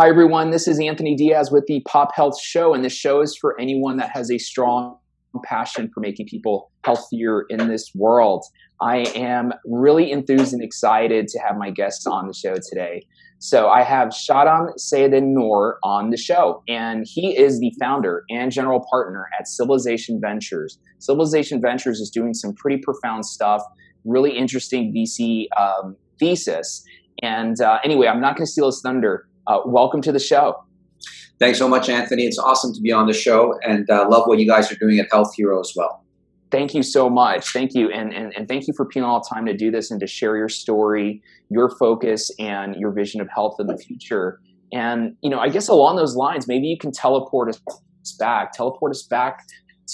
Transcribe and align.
Hi, 0.00 0.08
everyone. 0.08 0.48
This 0.48 0.66
is 0.66 0.80
Anthony 0.80 1.14
Diaz 1.14 1.50
with 1.52 1.66
the 1.66 1.82
Pop 1.86 2.14
Health 2.14 2.40
Show, 2.40 2.72
and 2.72 2.82
this 2.82 2.94
show 2.94 3.20
is 3.20 3.36
for 3.36 3.60
anyone 3.60 3.98
that 3.98 4.08
has 4.14 4.30
a 4.30 4.38
strong 4.38 4.96
passion 5.44 5.90
for 5.92 6.00
making 6.00 6.24
people 6.24 6.70
healthier 6.86 7.42
in 7.50 7.68
this 7.68 7.92
world. 7.94 8.42
I 8.80 9.00
am 9.14 9.52
really 9.66 10.10
enthused 10.10 10.54
and 10.54 10.62
excited 10.62 11.28
to 11.28 11.38
have 11.40 11.58
my 11.58 11.68
guests 11.70 12.06
on 12.06 12.28
the 12.28 12.32
show 12.32 12.54
today. 12.54 13.02
So 13.40 13.68
I 13.68 13.82
have 13.82 14.08
Shahram 14.08 14.70
Seyedin-Noor 14.78 15.76
on 15.84 16.08
the 16.08 16.16
show, 16.16 16.62
and 16.66 17.04
he 17.06 17.36
is 17.36 17.60
the 17.60 17.70
founder 17.78 18.24
and 18.30 18.50
general 18.50 18.82
partner 18.90 19.26
at 19.38 19.48
Civilization 19.48 20.18
Ventures. 20.18 20.78
Civilization 20.98 21.60
Ventures 21.60 22.00
is 22.00 22.08
doing 22.08 22.32
some 22.32 22.54
pretty 22.54 22.80
profound 22.82 23.26
stuff, 23.26 23.62
really 24.06 24.34
interesting 24.34 24.94
VC 24.94 25.48
um, 25.60 25.94
thesis. 26.18 26.82
And 27.22 27.60
uh, 27.60 27.80
anyway, 27.84 28.06
I'm 28.06 28.22
not 28.22 28.36
going 28.36 28.46
to 28.46 28.50
steal 28.50 28.64
his 28.64 28.80
thunder. 28.82 29.26
Uh, 29.50 29.60
welcome 29.66 30.00
to 30.00 30.12
the 30.12 30.20
show. 30.20 30.54
Thanks 31.40 31.58
so 31.58 31.66
much, 31.66 31.88
Anthony. 31.88 32.22
It's 32.22 32.38
awesome 32.38 32.72
to 32.72 32.80
be 32.80 32.92
on 32.92 33.08
the 33.08 33.12
show 33.12 33.58
and 33.66 33.90
uh, 33.90 34.08
love 34.08 34.28
what 34.28 34.38
you 34.38 34.46
guys 34.46 34.70
are 34.70 34.76
doing 34.76 35.00
at 35.00 35.08
Health 35.10 35.34
Hero 35.34 35.58
as 35.58 35.72
well. 35.74 36.04
Thank 36.52 36.72
you 36.72 36.84
so 36.84 37.10
much. 37.10 37.52
Thank 37.52 37.74
you. 37.74 37.90
And, 37.90 38.14
and, 38.14 38.32
and 38.36 38.46
thank 38.46 38.68
you 38.68 38.74
for 38.76 38.84
being 38.84 39.02
all 39.02 39.20
the 39.20 39.28
time 39.28 39.46
to 39.46 39.56
do 39.56 39.72
this 39.72 39.90
and 39.90 39.98
to 39.98 40.06
share 40.06 40.36
your 40.36 40.48
story, 40.48 41.20
your 41.48 41.68
focus, 41.68 42.30
and 42.38 42.76
your 42.76 42.92
vision 42.92 43.20
of 43.20 43.28
health 43.34 43.56
in 43.58 43.66
the 43.66 43.76
future. 43.76 44.40
And, 44.72 45.16
you 45.20 45.30
know, 45.30 45.40
I 45.40 45.48
guess 45.48 45.66
along 45.66 45.96
those 45.96 46.14
lines, 46.14 46.46
maybe 46.46 46.68
you 46.68 46.78
can 46.78 46.92
teleport 46.92 47.48
us 47.48 47.60
back, 48.20 48.52
teleport 48.52 48.92
us 48.92 49.02
back 49.02 49.42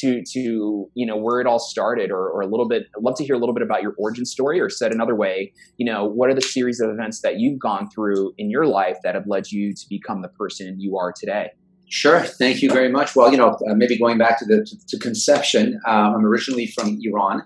to 0.00 0.22
to 0.22 0.90
you 0.94 1.06
know 1.06 1.16
where 1.16 1.40
it 1.40 1.46
all 1.46 1.58
started 1.58 2.10
or, 2.10 2.28
or 2.28 2.40
a 2.40 2.46
little 2.46 2.68
bit 2.68 2.86
i'd 2.96 3.02
love 3.02 3.14
to 3.16 3.24
hear 3.24 3.34
a 3.34 3.38
little 3.38 3.54
bit 3.54 3.62
about 3.62 3.82
your 3.82 3.94
origin 3.98 4.24
story 4.24 4.60
or 4.60 4.68
said 4.68 4.92
another 4.92 5.14
way 5.14 5.52
you 5.76 5.86
know 5.86 6.04
what 6.04 6.28
are 6.28 6.34
the 6.34 6.42
series 6.42 6.80
of 6.80 6.90
events 6.90 7.20
that 7.20 7.38
you've 7.38 7.58
gone 7.58 7.88
through 7.90 8.32
in 8.38 8.50
your 8.50 8.66
life 8.66 8.96
that 9.02 9.14
have 9.14 9.26
led 9.26 9.50
you 9.50 9.72
to 9.74 9.86
become 9.88 10.22
the 10.22 10.28
person 10.28 10.80
you 10.80 10.96
are 10.96 11.12
today 11.12 11.50
Sure. 11.88 12.20
Thank 12.20 12.62
you 12.62 12.70
very 12.70 12.90
much. 12.90 13.14
Well, 13.14 13.30
you 13.30 13.38
know, 13.38 13.50
uh, 13.70 13.74
maybe 13.74 13.96
going 13.96 14.18
back 14.18 14.40
to 14.40 14.44
the 14.44 14.64
to, 14.64 14.86
to 14.88 14.98
conception, 14.98 15.80
um, 15.86 16.16
I'm 16.16 16.26
originally 16.26 16.66
from 16.66 16.98
Iran. 17.00 17.42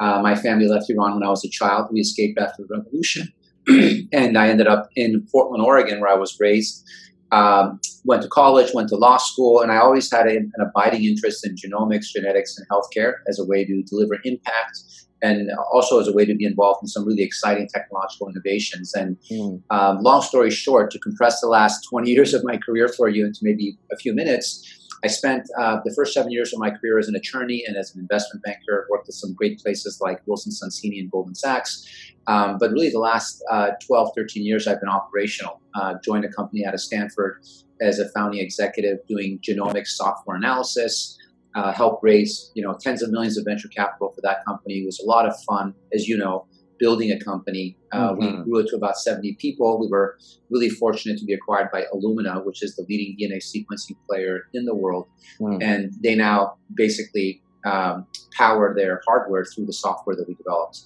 Uh, 0.00 0.22
my 0.22 0.34
family 0.34 0.66
left 0.66 0.88
Iran 0.88 1.14
when 1.14 1.22
I 1.22 1.28
was 1.28 1.44
a 1.44 1.48
child. 1.48 1.88
We 1.92 2.00
escaped 2.00 2.38
after 2.38 2.62
the 2.62 2.78
revolution, 2.78 3.32
and 4.12 4.38
I 4.38 4.48
ended 4.48 4.66
up 4.66 4.88
in 4.96 5.26
Portland, 5.30 5.62
Oregon, 5.62 6.00
where 6.00 6.10
I 6.10 6.14
was 6.14 6.38
raised. 6.40 6.84
Um, 7.32 7.80
went 8.04 8.22
to 8.22 8.28
college, 8.28 8.72
went 8.74 8.90
to 8.90 8.96
law 8.96 9.16
school, 9.16 9.60
and 9.60 9.72
I 9.72 9.78
always 9.78 10.10
had 10.12 10.26
a, 10.26 10.36
an 10.36 10.52
abiding 10.60 11.04
interest 11.04 11.46
in 11.46 11.54
genomics, 11.54 12.06
genetics, 12.14 12.58
and 12.58 12.66
healthcare 12.68 13.14
as 13.26 13.38
a 13.38 13.44
way 13.44 13.64
to 13.64 13.82
deliver 13.84 14.18
impact 14.24 14.78
and 15.22 15.48
also 15.72 16.00
as 16.00 16.08
a 16.08 16.12
way 16.12 16.24
to 16.24 16.34
be 16.34 16.44
involved 16.44 16.82
in 16.82 16.88
some 16.88 17.06
really 17.06 17.22
exciting 17.22 17.68
technological 17.72 18.28
innovations. 18.28 18.92
And 18.92 19.16
mm. 19.30 19.62
um, 19.70 20.00
long 20.00 20.20
story 20.20 20.50
short, 20.50 20.90
to 20.90 20.98
compress 20.98 21.40
the 21.40 21.46
last 21.46 21.86
20 21.88 22.10
years 22.10 22.34
of 22.34 22.42
my 22.44 22.56
career 22.56 22.88
for 22.88 23.08
you 23.08 23.24
into 23.24 23.38
maybe 23.42 23.78
a 23.92 23.96
few 23.96 24.12
minutes, 24.14 24.81
I 25.04 25.08
spent 25.08 25.48
uh, 25.58 25.80
the 25.84 25.92
first 25.94 26.14
seven 26.14 26.30
years 26.30 26.52
of 26.52 26.60
my 26.60 26.70
career 26.70 26.98
as 26.98 27.08
an 27.08 27.16
attorney 27.16 27.64
and 27.66 27.76
as 27.76 27.94
an 27.94 28.00
investment 28.00 28.44
banker, 28.44 28.86
worked 28.88 29.08
at 29.08 29.14
some 29.14 29.34
great 29.34 29.58
places 29.58 30.00
like 30.00 30.22
Wilson 30.26 30.52
Sonsini 30.52 31.00
and 31.00 31.10
Goldman 31.10 31.34
Sachs. 31.34 31.86
Um, 32.28 32.56
but 32.58 32.70
really, 32.70 32.90
the 32.90 33.00
last 33.00 33.42
uh, 33.50 33.70
12, 33.84 34.10
13 34.16 34.44
years, 34.44 34.68
I've 34.68 34.80
been 34.80 34.88
operational. 34.88 35.60
Uh, 35.74 35.94
joined 36.04 36.24
a 36.24 36.28
company 36.28 36.64
out 36.64 36.74
of 36.74 36.80
Stanford 36.80 37.42
as 37.80 37.98
a 37.98 38.08
founding 38.10 38.40
executive 38.40 38.98
doing 39.08 39.40
genomics 39.40 39.88
software 39.88 40.36
analysis. 40.36 41.18
Uh, 41.54 41.70
helped 41.70 42.02
raise 42.02 42.50
you 42.54 42.62
know 42.62 42.74
tens 42.80 43.02
of 43.02 43.10
millions 43.10 43.36
of 43.36 43.44
venture 43.44 43.68
capital 43.68 44.10
for 44.14 44.22
that 44.22 44.42
company. 44.46 44.76
It 44.76 44.86
was 44.86 45.00
a 45.00 45.04
lot 45.04 45.26
of 45.26 45.34
fun, 45.42 45.74
as 45.92 46.08
you 46.08 46.16
know, 46.16 46.46
building 46.82 47.12
a 47.12 47.24
company. 47.24 47.76
Uh, 47.92 48.10
mm-hmm. 48.10 48.38
We 48.38 48.44
grew 48.44 48.58
it 48.58 48.66
to 48.70 48.76
about 48.76 48.98
70 48.98 49.34
people. 49.34 49.78
We 49.78 49.86
were 49.86 50.18
really 50.50 50.68
fortunate 50.68 51.16
to 51.18 51.24
be 51.24 51.32
acquired 51.32 51.68
by 51.72 51.84
Illumina, 51.94 52.44
which 52.44 52.60
is 52.60 52.74
the 52.74 52.84
leading 52.88 53.16
DNA 53.16 53.36
sequencing 53.36 53.96
player 54.08 54.48
in 54.52 54.64
the 54.64 54.74
world, 54.74 55.06
mm. 55.40 55.62
and 55.62 55.92
they 56.02 56.16
now 56.16 56.56
basically 56.74 57.40
um, 57.64 58.06
power 58.36 58.74
their 58.74 59.00
hardware 59.06 59.44
through 59.44 59.66
the 59.66 59.72
software 59.72 60.16
that 60.16 60.26
we 60.26 60.34
developed. 60.34 60.80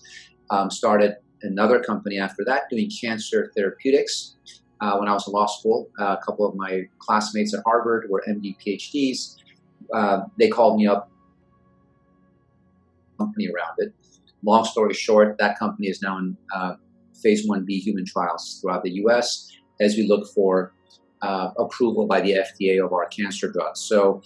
Um, 0.51 0.71
started 0.71 1.15
another 1.41 1.83
company 1.83 2.19
after 2.19 2.45
that 2.45 2.65
doing 2.71 2.91
cancer 3.01 3.51
therapeutics. 3.57 4.37
Uh, 4.83 4.99
when 4.99 5.09
I 5.09 5.15
was 5.15 5.27
in 5.27 5.33
law 5.33 5.47
school, 5.47 5.89
uh, 5.99 6.17
a 6.21 6.23
couple 6.23 6.47
of 6.47 6.55
my 6.55 6.83
classmates 6.99 7.55
at 7.55 7.61
Harvard 7.65 8.11
were 8.11 8.23
MD 8.29 8.55
PhDs. 8.63 9.37
Uh, 9.95 10.25
they 10.39 10.49
called 10.49 10.77
me 10.77 10.87
up, 10.87 11.11
company 13.19 13.49
around 13.49 13.77
it. 13.79 13.95
Long 14.47 14.65
story 14.65 14.95
short, 14.95 15.37
that 15.39 15.59
company 15.59 15.89
is 15.89 16.01
now 16.01 16.19
in 16.19 16.37
uh, 16.55 16.75
phase 17.23 17.49
1B 17.49 17.69
human 17.81 18.07
trials 18.07 18.61
throughout 18.61 18.85
the 18.85 18.93
US 19.03 19.51
as 19.81 19.97
we 19.97 20.07
look 20.07 20.29
for 20.33 20.73
uh, 21.21 21.51
approval 21.59 22.07
by 22.07 22.21
the 22.21 22.33
FDA 22.33 22.83
of 22.83 22.93
our 22.93 23.07
cancer 23.07 23.51
drugs. 23.51 23.81
So, 23.81 24.23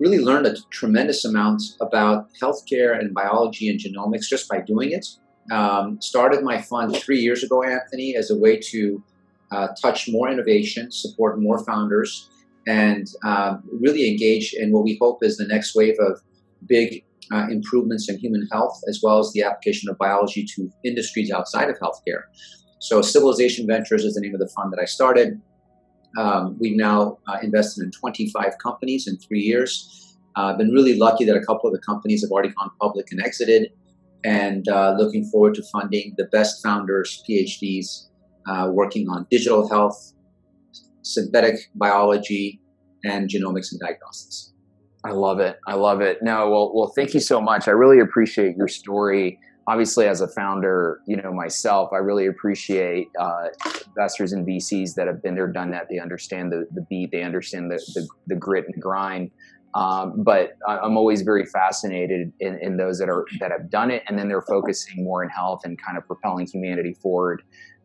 really 0.00 0.18
learned 0.18 0.46
a 0.46 0.56
tremendous 0.70 1.24
amount 1.24 1.62
about 1.80 2.28
healthcare 2.40 2.98
and 2.98 3.12
biology 3.12 3.68
and 3.68 3.80
genomics 3.80 4.28
just 4.28 4.48
by 4.48 4.60
doing 4.60 4.92
it. 4.92 5.06
Um, 5.52 6.00
started 6.00 6.44
my 6.44 6.60
fund 6.60 6.94
three 6.96 7.18
years 7.18 7.42
ago, 7.42 7.62
Anthony, 7.62 8.14
as 8.16 8.30
a 8.30 8.38
way 8.38 8.58
to 8.70 9.02
uh, 9.50 9.68
touch 9.80 10.08
more 10.08 10.28
innovation, 10.28 10.92
support 10.92 11.40
more 11.40 11.64
founders, 11.64 12.28
and 12.66 13.08
um, 13.24 13.62
really 13.72 14.08
engage 14.08 14.52
in 14.52 14.72
what 14.72 14.84
we 14.84 14.98
hope 15.00 15.24
is 15.24 15.36
the 15.36 15.46
next 15.46 15.74
wave 15.74 15.96
of 15.98 16.20
big 16.66 17.04
uh, 17.32 17.46
improvements 17.50 18.08
in 18.08 18.18
human 18.18 18.46
health, 18.52 18.80
as 18.88 19.00
well 19.02 19.18
as 19.18 19.32
the 19.32 19.42
application 19.42 19.88
of 19.88 19.98
biology 19.98 20.44
to 20.56 20.70
industries 20.84 21.30
outside 21.30 21.68
of 21.68 21.78
healthcare. 21.78 22.22
So, 22.80 23.02
Civilization 23.02 23.66
Ventures 23.66 24.04
is 24.04 24.14
the 24.14 24.20
name 24.20 24.34
of 24.34 24.40
the 24.40 24.48
fund 24.48 24.72
that 24.72 24.80
I 24.80 24.84
started. 24.84 25.40
Um, 26.16 26.56
we've 26.58 26.76
now 26.76 27.18
uh, 27.26 27.38
invested 27.42 27.84
in 27.84 27.90
25 27.90 28.58
companies 28.58 29.06
in 29.06 29.18
three 29.18 29.40
years. 29.40 30.16
I've 30.36 30.54
uh, 30.54 30.58
been 30.58 30.70
really 30.70 30.96
lucky 30.96 31.24
that 31.24 31.36
a 31.36 31.44
couple 31.44 31.68
of 31.68 31.74
the 31.74 31.80
companies 31.80 32.22
have 32.22 32.30
already 32.30 32.50
gone 32.50 32.70
public 32.80 33.10
and 33.10 33.20
exited 33.20 33.72
and 34.24 34.68
uh, 34.68 34.94
looking 34.98 35.24
forward 35.24 35.54
to 35.54 35.62
funding 35.72 36.14
the 36.16 36.24
best 36.26 36.62
founders, 36.62 37.22
PhDs, 37.28 38.08
uh, 38.46 38.68
working 38.72 39.08
on 39.08 39.26
digital 39.30 39.68
health, 39.68 40.12
synthetic 41.02 41.70
biology, 41.74 42.60
and 43.04 43.28
genomics 43.28 43.70
and 43.72 43.80
diagnostics. 43.80 44.52
I 45.04 45.12
love 45.12 45.40
it. 45.40 45.58
I 45.66 45.74
love 45.74 46.00
it. 46.00 46.18
No, 46.22 46.50
well, 46.50 46.72
well, 46.74 46.92
thank 46.94 47.14
you 47.14 47.20
so 47.20 47.40
much. 47.40 47.68
I 47.68 47.72
really 47.72 48.00
appreciate 48.00 48.56
your 48.56 48.68
story. 48.68 49.38
Obviously, 49.68 50.06
as 50.06 50.20
a 50.20 50.28
founder, 50.28 51.00
you 51.06 51.16
know 51.16 51.32
myself, 51.32 51.90
I 51.92 51.98
really 51.98 52.26
appreciate 52.26 53.08
uh, 53.20 53.48
investors 53.86 54.32
and 54.32 54.46
VCs 54.46 54.94
that 54.94 55.06
have 55.06 55.22
been 55.22 55.34
there, 55.34 55.46
done 55.46 55.70
that. 55.72 55.88
They 55.90 55.98
understand 55.98 56.50
the, 56.50 56.66
the 56.72 56.82
beat, 56.88 57.10
they 57.12 57.22
understand 57.22 57.70
the, 57.70 57.76
the, 57.94 58.08
the 58.28 58.34
grit 58.34 58.64
and 58.66 58.82
grind 58.82 59.30
um, 59.74 60.22
but 60.24 60.52
I'm 60.66 60.96
always 60.96 61.22
very 61.22 61.44
fascinated 61.44 62.32
in, 62.40 62.58
in, 62.60 62.76
those 62.78 62.98
that 62.98 63.08
are 63.08 63.26
that 63.38 63.50
have 63.52 63.70
done 63.70 63.90
it, 63.90 64.02
and 64.08 64.18
then 64.18 64.28
they're 64.28 64.42
focusing 64.42 65.04
more 65.04 65.22
in 65.22 65.28
health 65.28 65.60
and 65.64 65.78
kind 65.80 65.98
of 65.98 66.06
propelling 66.06 66.46
humanity 66.46 66.94
forward. 66.94 67.42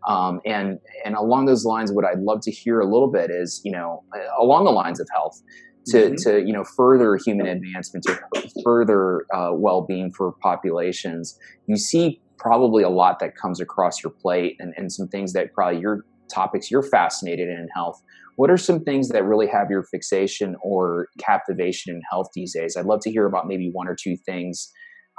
Um, 0.07 0.39
and 0.45 0.79
and 1.05 1.15
along 1.15 1.45
those 1.45 1.65
lines, 1.65 1.91
what 1.91 2.05
I'd 2.05 2.19
love 2.19 2.41
to 2.43 2.51
hear 2.51 2.79
a 2.79 2.85
little 2.85 3.11
bit 3.11 3.29
is 3.29 3.61
you 3.65 3.71
know 3.71 4.03
along 4.39 4.63
the 4.63 4.71
lines 4.71 4.99
of 4.99 5.07
health. 5.13 5.41
To, 5.87 5.97
mm-hmm. 5.97 6.15
to 6.29 6.45
you 6.45 6.53
know 6.53 6.63
further 6.63 7.17
human 7.25 7.45
advancement 7.45 8.05
to 8.05 8.17
further 8.63 9.25
uh, 9.35 9.51
well-being 9.51 10.13
for 10.13 10.31
populations 10.41 11.37
you 11.67 11.75
see 11.75 12.21
probably 12.37 12.83
a 12.83 12.89
lot 12.89 13.19
that 13.19 13.35
comes 13.35 13.59
across 13.59 14.01
your 14.01 14.11
plate 14.11 14.55
and, 14.59 14.73
and 14.77 14.93
some 14.93 15.09
things 15.09 15.33
that 15.33 15.51
probably 15.53 15.81
your 15.81 16.05
topics 16.33 16.71
you're 16.71 16.83
fascinated 16.83 17.49
in 17.49 17.57
in 17.57 17.67
health 17.75 18.01
what 18.35 18.49
are 18.49 18.57
some 18.57 18.83
things 18.83 19.09
that 19.09 19.23
really 19.23 19.47
have 19.47 19.69
your 19.69 19.83
fixation 19.83 20.55
or 20.61 21.07
captivation 21.19 21.95
in 21.95 22.01
health 22.09 22.27
these 22.33 22.53
days? 22.53 22.75
I'd 22.75 22.85
love 22.85 22.99
to 23.01 23.11
hear 23.11 23.25
about 23.25 23.47
maybe 23.47 23.69
one 23.71 23.87
or 23.87 23.95
two 23.95 24.17
things, 24.25 24.71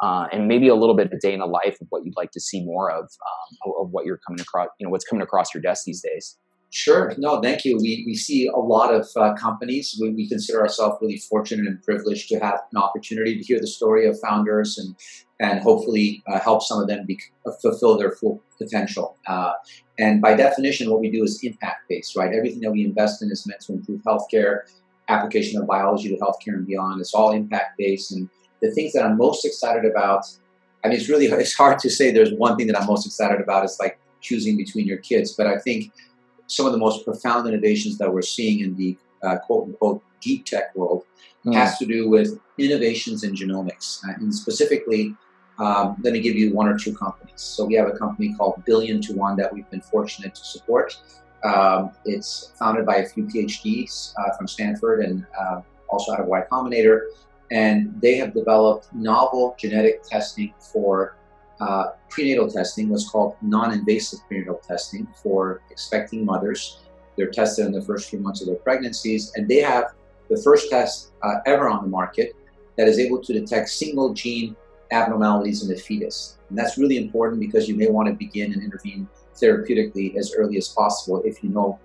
uh, 0.02 0.26
and 0.32 0.48
maybe 0.48 0.68
a 0.68 0.74
little 0.74 0.96
bit 0.96 1.12
of 1.12 1.20
day 1.20 1.32
in 1.32 1.40
the 1.40 1.46
life 1.46 1.76
of 1.80 1.86
what 1.90 2.04
you'd 2.04 2.16
like 2.16 2.32
to 2.32 2.40
see 2.40 2.64
more 2.64 2.90
of, 2.90 3.04
um, 3.04 3.72
of 3.80 3.90
what 3.90 4.04
you're 4.04 4.18
coming 4.26 4.40
across, 4.40 4.68
you 4.80 4.86
know, 4.86 4.90
what's 4.90 5.04
coming 5.04 5.22
across 5.22 5.54
your 5.54 5.62
desk 5.62 5.84
these 5.86 6.02
days. 6.02 6.36
Sure. 6.74 7.14
No, 7.18 7.40
thank 7.40 7.64
you. 7.64 7.76
We, 7.76 8.02
we 8.04 8.16
see 8.16 8.48
a 8.48 8.58
lot 8.58 8.92
of 8.92 9.06
uh, 9.14 9.34
companies. 9.34 9.96
We, 10.00 10.10
we 10.10 10.28
consider 10.28 10.60
ourselves 10.60 10.98
really 11.00 11.18
fortunate 11.18 11.68
and 11.68 11.80
privileged 11.80 12.28
to 12.30 12.40
have 12.40 12.58
an 12.72 12.78
opportunity 12.78 13.38
to 13.38 13.44
hear 13.44 13.60
the 13.60 13.68
story 13.68 14.08
of 14.08 14.18
founders 14.18 14.76
and 14.76 14.96
and 15.38 15.60
hopefully 15.60 16.20
uh, 16.26 16.40
help 16.40 16.62
some 16.62 16.80
of 16.80 16.88
them 16.88 17.06
be, 17.06 17.16
uh, 17.46 17.52
fulfill 17.62 17.96
their 17.96 18.10
full 18.10 18.42
potential. 18.58 19.16
Uh, 19.28 19.52
and 20.00 20.20
by 20.20 20.34
definition, 20.34 20.90
what 20.90 20.98
we 20.98 21.12
do 21.12 21.22
is 21.22 21.38
impact 21.44 21.88
based, 21.88 22.16
right? 22.16 22.34
Everything 22.34 22.60
that 22.62 22.72
we 22.72 22.84
invest 22.84 23.22
in 23.22 23.30
is 23.30 23.46
meant 23.46 23.60
to 23.60 23.74
improve 23.74 24.00
healthcare, 24.02 24.62
application 25.08 25.60
of 25.60 25.68
biology 25.68 26.08
to 26.08 26.16
healthcare 26.16 26.54
and 26.54 26.66
beyond. 26.66 27.00
It's 27.00 27.14
all 27.14 27.30
impact 27.30 27.78
based. 27.78 28.10
And 28.10 28.28
the 28.62 28.72
things 28.72 28.92
that 28.94 29.04
I'm 29.04 29.16
most 29.16 29.44
excited 29.44 29.84
about, 29.84 30.24
I 30.84 30.88
mean, 30.88 30.96
it's 30.96 31.08
really 31.08 31.26
it's 31.26 31.54
hard 31.54 31.78
to 31.80 31.90
say 31.90 32.10
there's 32.10 32.32
one 32.32 32.56
thing 32.56 32.66
that 32.66 32.80
I'm 32.80 32.88
most 32.88 33.06
excited 33.06 33.40
about. 33.40 33.62
It's 33.62 33.78
like 33.78 34.00
choosing 34.20 34.56
between 34.56 34.88
your 34.88 34.98
kids, 34.98 35.34
but 35.34 35.46
I 35.46 35.58
think 35.58 35.92
some 36.54 36.66
of 36.66 36.72
the 36.72 36.78
most 36.78 37.04
profound 37.04 37.48
innovations 37.48 37.98
that 37.98 38.12
we're 38.12 38.22
seeing 38.22 38.60
in 38.60 38.76
the 38.76 38.96
uh, 39.22 39.38
quote 39.38 39.64
unquote 39.64 40.02
deep 40.20 40.44
tech 40.44 40.74
world 40.76 41.04
mm. 41.44 41.54
has 41.54 41.78
to 41.78 41.86
do 41.86 42.08
with 42.08 42.38
innovations 42.58 43.24
in 43.24 43.34
genomics, 43.34 44.04
uh, 44.04 44.12
and 44.16 44.34
specifically 44.34 45.14
um, 45.58 45.96
let 46.02 46.12
me 46.12 46.20
give 46.20 46.34
you 46.34 46.52
one 46.52 46.68
or 46.68 46.78
two 46.78 46.94
companies. 46.94 47.40
So 47.40 47.64
we 47.64 47.74
have 47.74 47.88
a 47.88 47.96
company 47.96 48.34
called 48.34 48.62
Billion 48.64 49.00
to 49.02 49.14
One 49.14 49.36
that 49.36 49.52
we've 49.52 49.68
been 49.70 49.80
fortunate 49.80 50.34
to 50.34 50.44
support. 50.44 50.96
Um, 51.44 51.92
it's 52.04 52.52
founded 52.58 52.86
by 52.86 52.96
a 52.96 53.06
few 53.06 53.24
PhDs 53.24 54.14
uh, 54.18 54.36
from 54.36 54.48
Stanford 54.48 55.04
and 55.04 55.26
uh, 55.38 55.60
also 55.88 56.12
out 56.12 56.20
of 56.20 56.26
Y 56.26 56.42
Combinator. 56.50 57.08
And 57.50 58.00
they 58.00 58.16
have 58.16 58.32
developed 58.32 58.92
novel 58.94 59.54
genetic 59.58 60.02
testing 60.02 60.54
for 60.58 61.16
uh, 61.60 61.90
prenatal 62.08 62.50
testing, 62.50 62.88
what's 62.88 63.08
called 63.08 63.36
non 63.42 63.72
invasive 63.72 64.20
prenatal 64.26 64.56
testing 64.56 65.06
for 65.22 65.62
expecting 65.70 66.24
mothers. 66.24 66.80
They're 67.16 67.30
tested 67.30 67.66
in 67.66 67.72
the 67.72 67.82
first 67.82 68.10
few 68.10 68.18
months 68.18 68.40
of 68.40 68.48
their 68.48 68.56
pregnancies, 68.56 69.32
and 69.36 69.48
they 69.48 69.60
have 69.60 69.94
the 70.28 70.40
first 70.42 70.70
test 70.70 71.12
uh, 71.22 71.36
ever 71.46 71.68
on 71.68 71.82
the 71.82 71.88
market 71.88 72.34
that 72.76 72.88
is 72.88 72.98
able 72.98 73.22
to 73.22 73.32
detect 73.32 73.68
single 73.68 74.12
gene 74.12 74.56
abnormalities 74.90 75.62
in 75.62 75.68
the 75.68 75.76
fetus. 75.76 76.38
And 76.48 76.58
that's 76.58 76.76
really 76.78 76.96
important 76.96 77.40
because 77.40 77.68
you 77.68 77.76
may 77.76 77.88
want 77.88 78.08
to 78.08 78.14
begin 78.14 78.52
and 78.52 78.62
intervene 78.62 79.08
therapeutically 79.34 80.16
as 80.16 80.34
early 80.36 80.56
as 80.56 80.68
possible 80.68 81.22
if 81.24 81.42
you 81.42 81.50
know 81.50 81.78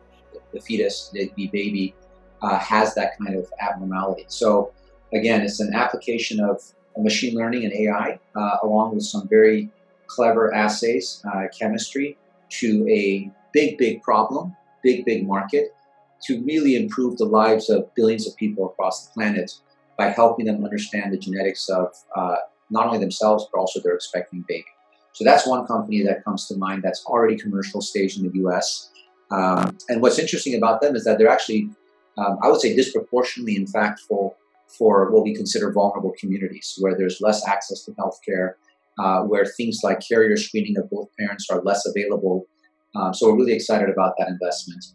the 0.54 0.60
fetus, 0.60 1.12
the, 1.14 1.32
baby, 1.36 1.96
uh, 2.42 2.58
has 2.58 2.96
that 2.96 3.18
kind 3.18 3.38
of 3.38 3.52
abnormality. 3.60 4.26
So, 4.28 4.72
again, 5.14 5.42
it's 5.42 5.60
an 5.60 5.74
application 5.74 6.40
of 6.40 6.62
machine 6.98 7.36
learning 7.36 7.66
and 7.66 7.74
AI, 7.74 8.20
uh, 8.36 8.58
along 8.64 8.96
with 8.96 9.04
some 9.04 9.28
very 9.28 9.70
clever 10.08 10.54
assays, 10.54 11.24
uh, 11.32 11.44
chemistry, 11.58 12.18
to 12.50 12.88
a 12.90 13.32
big, 13.54 13.78
big 13.78 14.02
problem, 14.02 14.56
big, 14.84 15.06
big 15.06 15.28
market, 15.28 15.74
to 16.24 16.44
really 16.44 16.76
improve 16.76 17.18
the 17.18 17.26
lives 17.26 17.70
of 17.70 17.94
billions 17.96 18.28
of 18.28 18.36
people 18.36 18.66
across 18.66 19.08
the 19.08 19.14
planet 19.14 19.52
by 19.98 20.10
helping 20.10 20.46
them 20.46 20.64
understand 20.64 21.14
the 21.14 21.18
genetics 21.18 21.70
of 21.70 21.94
uh, 22.16 22.36
not 22.70 22.88
only 22.88 23.00
themselves, 23.00 23.48
but 23.52 23.60
also 23.60 23.80
their 23.82 23.94
expecting 23.94 24.44
baby. 24.48 24.66
So 25.14 25.24
that's 25.24 25.48
one 25.48 25.66
company 25.66 26.04
that 26.04 26.24
comes 26.24 26.48
to 26.48 26.58
mind 26.58 26.84
that's 26.84 27.04
already 27.06 27.38
commercial 27.38 27.82
stage 27.82 28.18
in 28.18 28.30
the 28.30 28.40
US. 28.46 28.92
Um, 29.32 29.78
and 29.90 30.02
what's 30.02 30.20
interesting 30.20 30.56
about 30.56 30.82
them 30.82 30.96
is 30.96 31.04
that 31.04 31.18
they're 31.18 31.30
actually, 31.30 31.70
um, 32.18 32.38
I 32.42 32.50
would 32.50 32.62
say, 32.62 32.76
disproportionately 32.76 33.58
impactful 33.58 34.34
for 34.78 35.12
what 35.12 35.24
we 35.24 35.36
consider 35.36 35.72
vulnerable 35.72 36.14
communities, 36.20 36.76
where 36.80 36.96
there's 36.98 37.20
less 37.22 37.46
access 37.48 37.84
to 37.86 37.92
healthcare, 37.94 38.54
uh, 39.00 39.22
where 39.24 39.46
things 39.46 39.80
like 39.84 40.00
carrier 40.08 40.38
screening 40.38 40.78
of 40.78 40.90
both 40.90 41.08
parents 41.18 41.48
are 41.50 41.62
less 41.64 41.86
available. 41.86 42.46
Um, 42.96 43.14
so 43.14 43.30
we're 43.30 43.38
really 43.38 43.54
excited 43.54 43.90
about 43.90 44.14
that 44.18 44.28
investment. 44.28 44.86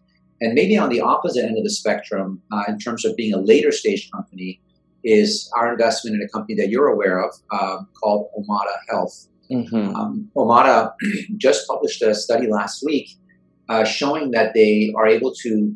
And 0.41 0.55
maybe 0.55 0.77
on 0.77 0.91
the 0.91 1.01
opposite 1.01 1.45
end 1.45 1.57
of 1.57 1.65
the 1.65 1.71
spectrum, 1.71 2.43
uh, 2.53 2.65
in 2.69 2.79
terms 2.79 3.05
of 3.05 3.17
being 3.17 3.33
a 3.33 3.39
later 3.39 3.73
stage 3.73 4.11
company, 4.11 4.61
is 5.05 5.51
our 5.57 5.71
investment 5.71 6.17
in 6.17 6.23
a 6.23 6.29
company 6.29 6.55
that 6.55 6.71
you're 6.71 6.89
aware 6.89 7.23
of 7.23 7.35
uh, 7.51 7.79
called 8.01 8.29
Omada 8.39 8.77
Health. 8.89 9.29
Mm-hmm. 9.51 9.95
Um, 9.95 10.31
Omada 10.37 10.93
just 11.37 11.69
published 11.69 12.03
a 12.03 12.15
study 12.15 12.47
last 12.47 12.83
week 12.85 13.11
uh, 13.69 13.85
showing 13.85 14.31
that 14.33 14.55
they 14.55 14.93
are 14.97 15.07
able 15.07 15.33
to 15.43 15.75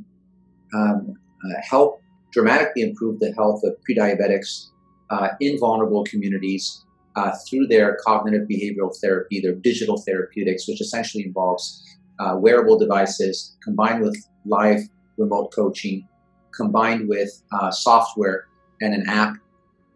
um, 0.74 1.14
uh, 1.44 1.60
help 1.62 1.97
dramatically 2.30 2.82
improve 2.82 3.18
the 3.20 3.32
health 3.32 3.62
of 3.64 3.80
pre-diabetics 3.82 4.68
uh, 5.10 5.28
in 5.40 5.58
vulnerable 5.58 6.04
communities 6.04 6.84
uh, 7.16 7.32
through 7.48 7.66
their 7.66 7.96
cognitive 8.06 8.46
behavioral 8.48 8.94
therapy, 9.00 9.40
their 9.40 9.54
digital 9.54 10.00
therapeutics, 10.02 10.68
which 10.68 10.80
essentially 10.80 11.24
involves 11.24 11.82
uh, 12.20 12.36
wearable 12.36 12.78
devices 12.78 13.56
combined 13.62 14.02
with 14.02 14.16
live 14.44 14.80
remote 15.16 15.52
coaching, 15.52 16.06
combined 16.54 17.08
with 17.08 17.42
uh, 17.52 17.70
software 17.70 18.46
and 18.80 18.94
an 18.94 19.08
app 19.08 19.34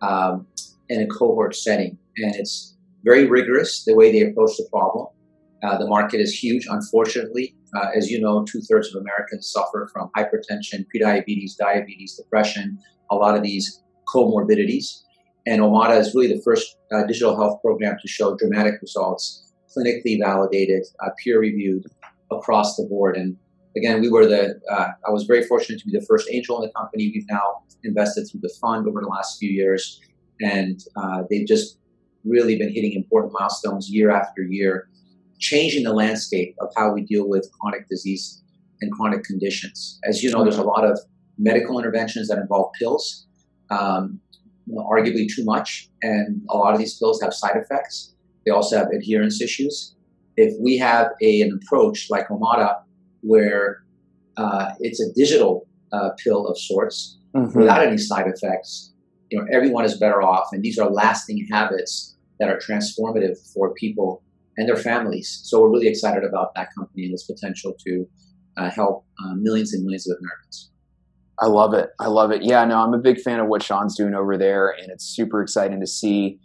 um, 0.01 0.47
in 0.89 1.03
a 1.03 1.07
cohort 1.07 1.55
setting. 1.55 1.97
And 2.17 2.35
it's 2.35 2.77
very 3.05 3.27
rigorous 3.27 3.85
the 3.85 3.95
way 3.95 4.13
they 4.13 4.23
approach 4.23 4.57
the 4.57 4.67
problem. 4.71 5.07
Uh, 5.63 5.79
the 5.79 5.87
market 5.87 6.21
is 6.21 6.35
huge, 6.35 6.67
unfortunately. 6.69 7.55
Uh, 7.75 7.89
as 7.97 8.11
you 8.11 8.21
know, 8.21 8.45
two 8.45 8.61
thirds 8.61 8.93
of 8.93 9.01
Americans 9.01 9.51
suffer 9.51 9.89
from 9.93 10.11
hypertension, 10.17 10.85
prediabetes, 10.95 11.57
diabetes, 11.57 12.17
depression, 12.17 12.79
a 13.11 13.15
lot 13.15 13.37
of 13.37 13.43
these 13.43 13.81
comorbidities. 14.13 15.03
And 15.47 15.61
Omada 15.61 15.99
is 15.99 16.15
really 16.15 16.35
the 16.35 16.43
first 16.43 16.77
uh, 16.93 17.05
digital 17.05 17.37
health 17.37 17.61
program 17.63 17.97
to 18.01 18.09
show 18.09 18.37
dramatic 18.37 18.81
results, 18.81 19.53
clinically 19.77 20.19
validated, 20.21 20.83
uh, 21.01 21.11
peer 21.23 21.41
reviewed 21.41 21.85
across 22.31 22.77
the 22.77 22.85
board. 22.85 23.17
And 23.17 23.37
again, 23.77 24.01
we 24.01 24.11
were 24.11 24.27
the, 24.27 24.61
uh, 24.69 24.89
I 25.07 25.11
was 25.11 25.25
very 25.25 25.45
fortunate 25.45 25.79
to 25.81 25.87
be 25.87 25.97
the 25.97 26.05
first 26.07 26.29
angel 26.31 26.61
in 26.61 26.67
the 26.67 26.73
company. 26.73 27.13
We've 27.15 27.27
now 27.31 27.63
invested 27.85 28.29
through 28.31 28.41
the 28.41 28.53
fund 28.61 28.89
over 28.89 29.01
the 29.01 29.09
last 29.09 29.39
few 29.39 29.51
years. 29.51 30.01
And 30.41 30.81
they've 31.31 31.47
just 31.47 31.79
really 32.25 32.57
been 32.57 32.73
hitting 32.73 32.93
important 32.93 33.33
milestones 33.33 33.91
year 33.91 34.11
after 34.11 34.43
year 34.43 34.89
changing 35.43 35.83
the 35.83 35.93
landscape 35.93 36.55
of 36.61 36.69
how 36.77 36.93
we 36.95 37.03
deal 37.03 37.29
with 37.29 37.51
chronic 37.61 37.89
disease 37.89 38.43
and 38.81 38.91
chronic 38.93 39.25
conditions. 39.25 39.99
As 40.09 40.23
you 40.23 40.31
know, 40.31 40.43
there's 40.43 40.57
a 40.57 40.63
lot 40.63 40.85
of 40.85 40.99
medical 41.37 41.79
interventions 41.79 42.29
that 42.29 42.39
involve 42.39 42.73
pills, 42.79 43.27
um, 43.71 44.21
arguably 44.71 45.27
too 45.35 45.45
much, 45.45 45.91
and 46.03 46.41
a 46.49 46.57
lot 46.57 46.73
of 46.73 46.79
these 46.79 46.97
pills 46.99 47.21
have 47.21 47.35
side 47.35 47.57
effects. 47.57 48.15
They 48.47 48.53
also 48.53 48.79
have 48.79 48.89
adherence 48.89 49.41
issues. 49.43 49.95
If 50.37 50.55
we 50.61 50.79
have 50.79 51.09
a, 51.21 51.43
an 51.43 51.59
approach 51.61 52.09
like 52.09 52.29
Omada, 52.29 52.81
where 53.21 53.83
uh, 54.37 54.71
it's 54.81 55.01
a 55.01 55.13
digital 55.13 55.67
uh, 55.93 56.11
pill 56.23 56.47
of 56.47 56.59
sorts 56.59 57.19
mm-hmm. 57.35 57.59
without 57.59 57.87
any 57.87 57.99
side 57.99 58.27
effects, 58.27 58.93
you 59.31 59.39
know, 59.39 59.47
everyone 59.53 59.85
is 59.85 59.99
better 59.99 60.23
off, 60.23 60.49
and 60.53 60.63
these 60.63 60.79
are 60.79 60.89
lasting 60.91 61.47
habits 61.51 62.17
that 62.39 62.49
are 62.49 62.59
transformative 62.59 63.37
for 63.53 63.75
people 63.75 64.23
and 64.57 64.69
their 64.69 64.77
families. 64.77 65.41
So 65.45 65.61
we're 65.61 65.71
really 65.71 65.89
excited 65.89 66.25
about 66.25 66.55
that 66.55 66.69
company 66.77 67.05
and 67.05 67.15
its 67.15 67.25
potential 67.25 67.75
to 67.87 68.07
uh, 68.57 68.71
help 68.71 69.07
uh, 69.25 69.35
millions 69.35 69.73
and 69.73 69.85
millions 69.85 70.09
of 70.09 70.17
Americans. 70.19 70.71
I 71.41 71.47
love 71.47 71.75
it. 71.75 71.91
I 71.99 72.07
love 72.07 72.31
it. 72.31 72.43
Yeah, 72.43 72.65
no, 72.65 72.79
I'm 72.79 72.95
a 72.95 72.99
big 72.99 73.19
fan 73.21 73.41
of 73.41 73.49
what 73.49 73.63
Sean's 73.63 73.97
doing 73.97 74.15
over 74.15 74.37
there, 74.37 74.69
and 74.71 74.91
it's 74.91 75.05
super 75.05 75.43
exciting 75.43 75.81
to 75.81 75.87
see, 75.87 76.39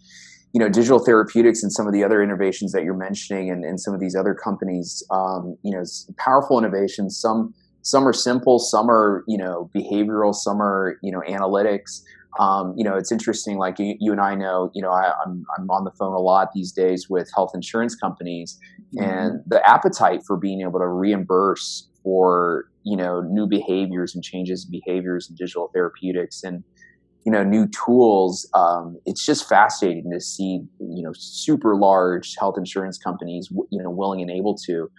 you 0.54 0.59
know, 0.59 0.69
digital 0.69 1.00
therapeutics 1.00 1.62
and 1.62 1.71
some 1.71 1.86
of 1.86 1.94
the 1.94 2.04
other 2.04 2.24
innovations 2.24 2.71
that 2.71 2.83
you're 2.83 2.98
mentioning, 2.98 3.51
and, 3.51 3.63
and 3.63 3.80
some 3.80 3.94
of 3.94 4.00
these 4.00 4.15
other 4.15 4.33
companies. 4.33 5.04
Um, 5.12 5.57
you 5.63 5.71
know, 5.71 5.83
powerful 6.18 6.57
innovations. 6.57 7.19
Some 7.19 7.54
some 7.81 8.07
are 8.07 8.13
simple, 8.13 8.59
some 8.59 8.89
are 8.89 9.24
you 9.27 9.38
know 9.38 9.69
behavioral, 9.75 10.33
some 10.33 10.62
are 10.62 10.98
you 11.04 11.12
know 11.12 11.21
analytics 11.30 12.01
um, 12.39 12.74
you 12.78 12.84
know, 12.84 12.95
it's 12.95 13.12
interesting. 13.12 13.57
Like 13.57 13.80
you, 13.80 13.95
you, 14.00 14.12
and 14.12 14.22
I 14.22 14.36
know, 14.36 14.72
you 14.74 14.81
know, 14.81 14.92
I, 14.92 15.06
am 15.25 15.45
I'm, 15.57 15.63
I'm 15.63 15.69
on 15.72 15.84
the 15.84 15.92
phone 15.92 16.13
a 16.13 16.19
lot 16.19 16.50
these 16.54 16.72
days 16.72 17.07
with 17.10 17.30
health 17.36 17.51
insurance 17.54 17.95
companies, 17.95 18.60
mm-hmm. 18.95 19.04
and 19.04 19.42
the 19.48 19.68
appetite 19.68 20.22
for 20.25 20.38
being 20.38 20.62
able 20.62 20.80
to 20.80 20.88
reimburse 20.88 21.88
for 22.04 22.69
you 22.84 22.95
know 22.95 23.22
new 23.22 23.48
behaviors 23.48 24.16
and 24.16 24.24
changes 24.24 24.66
in 24.66 24.80
behaviors 24.80 25.28
and 25.28 25.38
digital 25.38 25.69
therapeutics 25.73 26.44
and 26.44 26.64
you 27.26 27.31
know 27.31 27.44
new 27.44 27.68
tools. 27.85 28.47
Um, 28.54 28.97
it's 29.06 29.26
just 29.26 29.50
fascinating 29.50 30.12
to 30.12 30.19
see 30.19 30.62
you 30.80 31.04
know 31.04 31.12
super 31.16 31.76
large 31.76 32.35
health 32.40 32.56
insurance 32.57 32.97
companies 32.97 33.50
you 33.52 33.81
know 33.81 33.90
willing 33.90 34.21
and 34.21 34.31
able 34.31 34.56
to. 34.68 34.90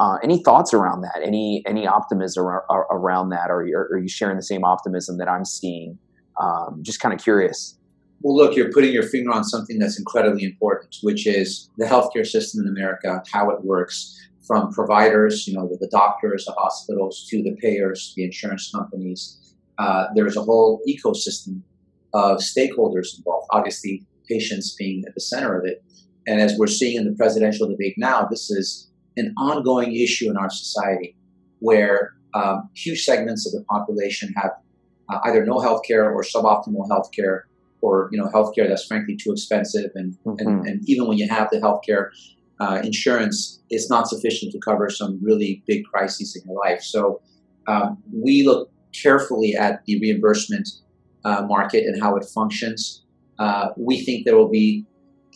Uh, 0.00 0.16
any 0.22 0.40
thoughts 0.44 0.72
around 0.72 1.00
that? 1.00 1.20
Any 1.24 1.64
any 1.66 1.84
optimism 1.84 2.44
around 2.46 3.30
that? 3.30 3.50
Or 3.50 3.62
are 3.62 3.98
you 3.98 4.08
sharing 4.08 4.36
the 4.36 4.44
same 4.44 4.62
optimism 4.62 5.18
that 5.18 5.28
I'm 5.28 5.44
seeing? 5.44 5.98
Um, 6.40 6.80
just 6.82 7.00
kind 7.00 7.12
of 7.12 7.22
curious. 7.22 7.76
Well, 8.20 8.36
look, 8.36 8.56
you're 8.56 8.72
putting 8.72 8.92
your 8.92 9.04
finger 9.04 9.30
on 9.32 9.44
something 9.44 9.78
that's 9.78 9.98
incredibly 9.98 10.44
important, 10.44 10.96
which 11.02 11.26
is 11.26 11.70
the 11.78 11.84
healthcare 11.84 12.26
system 12.26 12.64
in 12.64 12.68
America, 12.68 13.22
how 13.32 13.50
it 13.50 13.62
works, 13.64 14.16
from 14.48 14.72
providers, 14.72 15.46
you 15.46 15.54
know, 15.54 15.68
the, 15.78 15.86
doctors, 15.88 16.46
the 16.46 16.52
hospitals, 16.52 17.26
to 17.28 17.42
the 17.42 17.54
payers, 17.56 18.14
the 18.16 18.24
insurance 18.24 18.72
companies. 18.74 19.54
Uh, 19.76 20.06
there's 20.14 20.36
a 20.36 20.42
whole 20.42 20.80
ecosystem 20.88 21.60
of 22.14 22.38
stakeholders 22.38 23.18
involved, 23.18 23.46
obviously, 23.50 24.04
patients 24.26 24.74
being 24.74 25.04
at 25.06 25.14
the 25.14 25.20
center 25.20 25.58
of 25.58 25.66
it. 25.66 25.84
And 26.26 26.40
as 26.40 26.56
we're 26.58 26.66
seeing 26.66 26.96
in 26.96 27.04
the 27.04 27.14
presidential 27.14 27.68
debate 27.68 27.94
now, 27.98 28.26
this 28.28 28.50
is 28.50 28.90
an 29.18 29.34
ongoing 29.38 29.94
issue 29.94 30.30
in 30.30 30.36
our 30.36 30.50
society 30.50 31.14
where 31.58 32.14
um, 32.34 32.70
huge 32.74 33.04
segments 33.04 33.46
of 33.46 33.52
the 33.52 33.64
population 33.66 34.32
have 34.36 34.52
uh, 35.08 35.18
either 35.24 35.44
no 35.44 35.60
health 35.60 35.82
care 35.86 36.10
or 36.10 36.22
suboptimal 36.22 36.88
health 36.88 37.10
care 37.12 37.46
or 37.80 38.08
you 38.12 38.18
know 38.18 38.28
healthcare 38.28 38.68
that's 38.68 38.86
frankly 38.86 39.16
too 39.16 39.32
expensive. 39.32 39.90
And, 39.94 40.16
mm-hmm. 40.24 40.46
and, 40.46 40.66
and, 40.66 40.88
even 40.88 41.06
when 41.06 41.18
you 41.18 41.28
have 41.28 41.48
the 41.50 41.58
healthcare 41.58 42.10
uh, 42.60 42.80
insurance 42.82 43.60
it's 43.70 43.88
not 43.90 44.08
sufficient 44.08 44.52
to 44.52 44.58
cover 44.58 44.90
some 44.90 45.18
really 45.22 45.62
big 45.66 45.84
crises 45.84 46.36
in 46.36 46.50
your 46.50 46.58
life. 46.58 46.82
So 46.82 47.20
um, 47.66 47.98
we 48.12 48.44
look 48.46 48.70
carefully 48.92 49.54
at 49.54 49.84
the 49.84 50.00
reimbursement 50.00 50.68
uh, 51.24 51.42
market 51.46 51.84
and 51.84 52.00
how 52.00 52.16
it 52.16 52.24
functions. 52.24 53.04
Uh, 53.38 53.68
we 53.76 54.04
think 54.04 54.24
there 54.24 54.36
will 54.36 54.48
be 54.48 54.84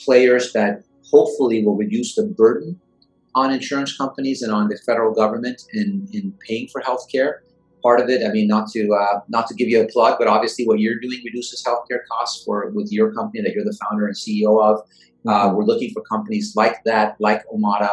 players 0.04 0.52
that 0.52 0.82
hopefully 1.10 1.64
will 1.64 1.76
reduce 1.76 2.14
the 2.14 2.24
burden 2.24 2.80
on 3.34 3.52
insurance 3.52 3.96
companies 3.96 4.42
and 4.42 4.52
on 4.52 4.68
the 4.68 4.78
federal 4.84 5.14
government 5.14 5.62
in, 5.72 6.08
in 6.12 6.34
paying 6.46 6.68
for 6.68 6.80
health 6.80 7.06
healthcare 7.12 7.38
part 7.82 8.00
of 8.00 8.08
it. 8.08 8.26
I 8.26 8.32
mean, 8.32 8.46
not 8.48 8.68
to 8.70 8.92
uh, 8.92 9.20
not 9.28 9.46
to 9.48 9.54
give 9.54 9.68
you 9.68 9.82
a 9.82 9.86
plug, 9.88 10.16
but 10.18 10.28
obviously 10.28 10.66
what 10.66 10.80
you're 10.80 10.98
doing 11.00 11.20
reduces 11.24 11.64
healthcare 11.64 12.00
costs 12.10 12.44
for 12.44 12.70
with 12.70 12.90
your 12.90 13.12
company 13.12 13.42
that 13.42 13.52
you're 13.52 13.64
the 13.64 13.78
founder 13.88 14.06
and 14.06 14.16
CEO 14.16 14.62
of. 14.62 14.80
Uh, 15.26 15.46
mm-hmm. 15.46 15.56
we're 15.56 15.64
looking 15.64 15.90
for 15.92 16.02
companies 16.02 16.54
like 16.56 16.82
that, 16.84 17.16
like 17.20 17.42
Omada, 17.48 17.90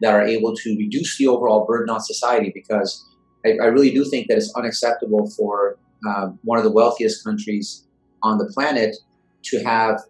that 0.00 0.14
are 0.14 0.22
able 0.22 0.54
to 0.56 0.76
reduce 0.76 1.18
the 1.18 1.26
overall 1.26 1.66
burden 1.66 1.90
on 1.90 2.00
society 2.00 2.50
because 2.54 3.06
I, 3.44 3.56
I 3.62 3.66
really 3.66 3.90
do 3.90 4.04
think 4.04 4.28
that 4.28 4.36
it's 4.36 4.52
unacceptable 4.54 5.30
for 5.30 5.78
uh, 6.08 6.28
one 6.42 6.58
of 6.58 6.64
the 6.64 6.70
wealthiest 6.70 7.24
countries 7.24 7.86
on 8.22 8.38
the 8.38 8.46
planet 8.46 8.96
to 9.42 9.62
have 9.64 10.00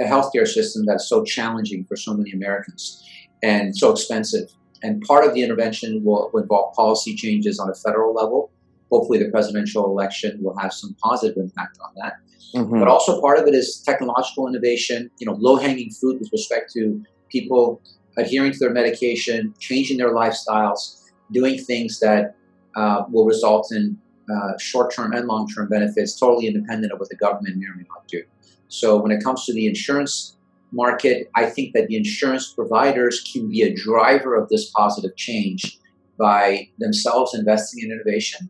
a 0.00 0.04
healthcare 0.04 0.46
system 0.46 0.84
that's 0.86 1.08
so 1.08 1.24
challenging 1.24 1.84
for 1.84 1.96
so 1.96 2.14
many 2.14 2.32
Americans 2.32 3.04
and 3.42 3.76
so 3.76 3.92
expensive. 3.92 4.50
And 4.82 5.02
part 5.02 5.26
of 5.26 5.34
the 5.34 5.42
intervention 5.42 6.02
will 6.04 6.30
involve 6.34 6.74
policy 6.74 7.14
changes 7.14 7.58
on 7.58 7.68
a 7.68 7.74
federal 7.74 8.14
level. 8.14 8.50
Hopefully, 8.90 9.18
the 9.18 9.30
presidential 9.30 9.84
election 9.86 10.38
will 10.42 10.56
have 10.58 10.72
some 10.72 10.96
positive 11.02 11.36
impact 11.36 11.78
on 11.80 11.90
that. 11.96 12.14
Mm-hmm. 12.54 12.80
But 12.80 12.88
also, 12.88 13.20
part 13.20 13.38
of 13.38 13.46
it 13.46 13.54
is 13.54 13.82
technological 13.84 14.48
innovation. 14.48 15.10
You 15.18 15.26
know, 15.26 15.34
low-hanging 15.38 15.90
fruit 15.92 16.20
with 16.20 16.30
respect 16.32 16.72
to 16.72 17.02
people 17.28 17.80
adhering 18.16 18.52
to 18.52 18.58
their 18.58 18.72
medication, 18.72 19.54
changing 19.60 19.98
their 19.98 20.12
lifestyles, 20.12 21.04
doing 21.32 21.58
things 21.58 22.00
that 22.00 22.34
uh, 22.74 23.04
will 23.08 23.24
result 23.24 23.72
in 23.72 23.96
uh, 24.32 24.58
short-term 24.58 25.12
and 25.12 25.26
long-term 25.26 25.68
benefits, 25.68 26.18
totally 26.18 26.46
independent 26.46 26.92
of 26.92 26.98
what 26.98 27.08
the 27.08 27.16
government 27.16 27.56
may 27.56 27.66
or 27.66 27.74
may 27.76 27.84
not 27.88 28.06
do. 28.08 28.22
So, 28.68 29.00
when 29.00 29.12
it 29.12 29.22
comes 29.22 29.46
to 29.46 29.52
the 29.52 29.66
insurance 29.66 30.36
market, 30.72 31.30
I 31.34 31.46
think 31.46 31.74
that 31.74 31.88
the 31.88 31.96
insurance 31.96 32.52
providers 32.52 33.28
can 33.32 33.48
be 33.48 33.62
a 33.62 33.74
driver 33.74 34.34
of 34.34 34.48
this 34.48 34.70
positive 34.70 35.16
change 35.16 35.78
by 36.18 36.68
themselves 36.78 37.34
investing 37.34 37.84
in 37.84 37.92
innovation, 37.92 38.48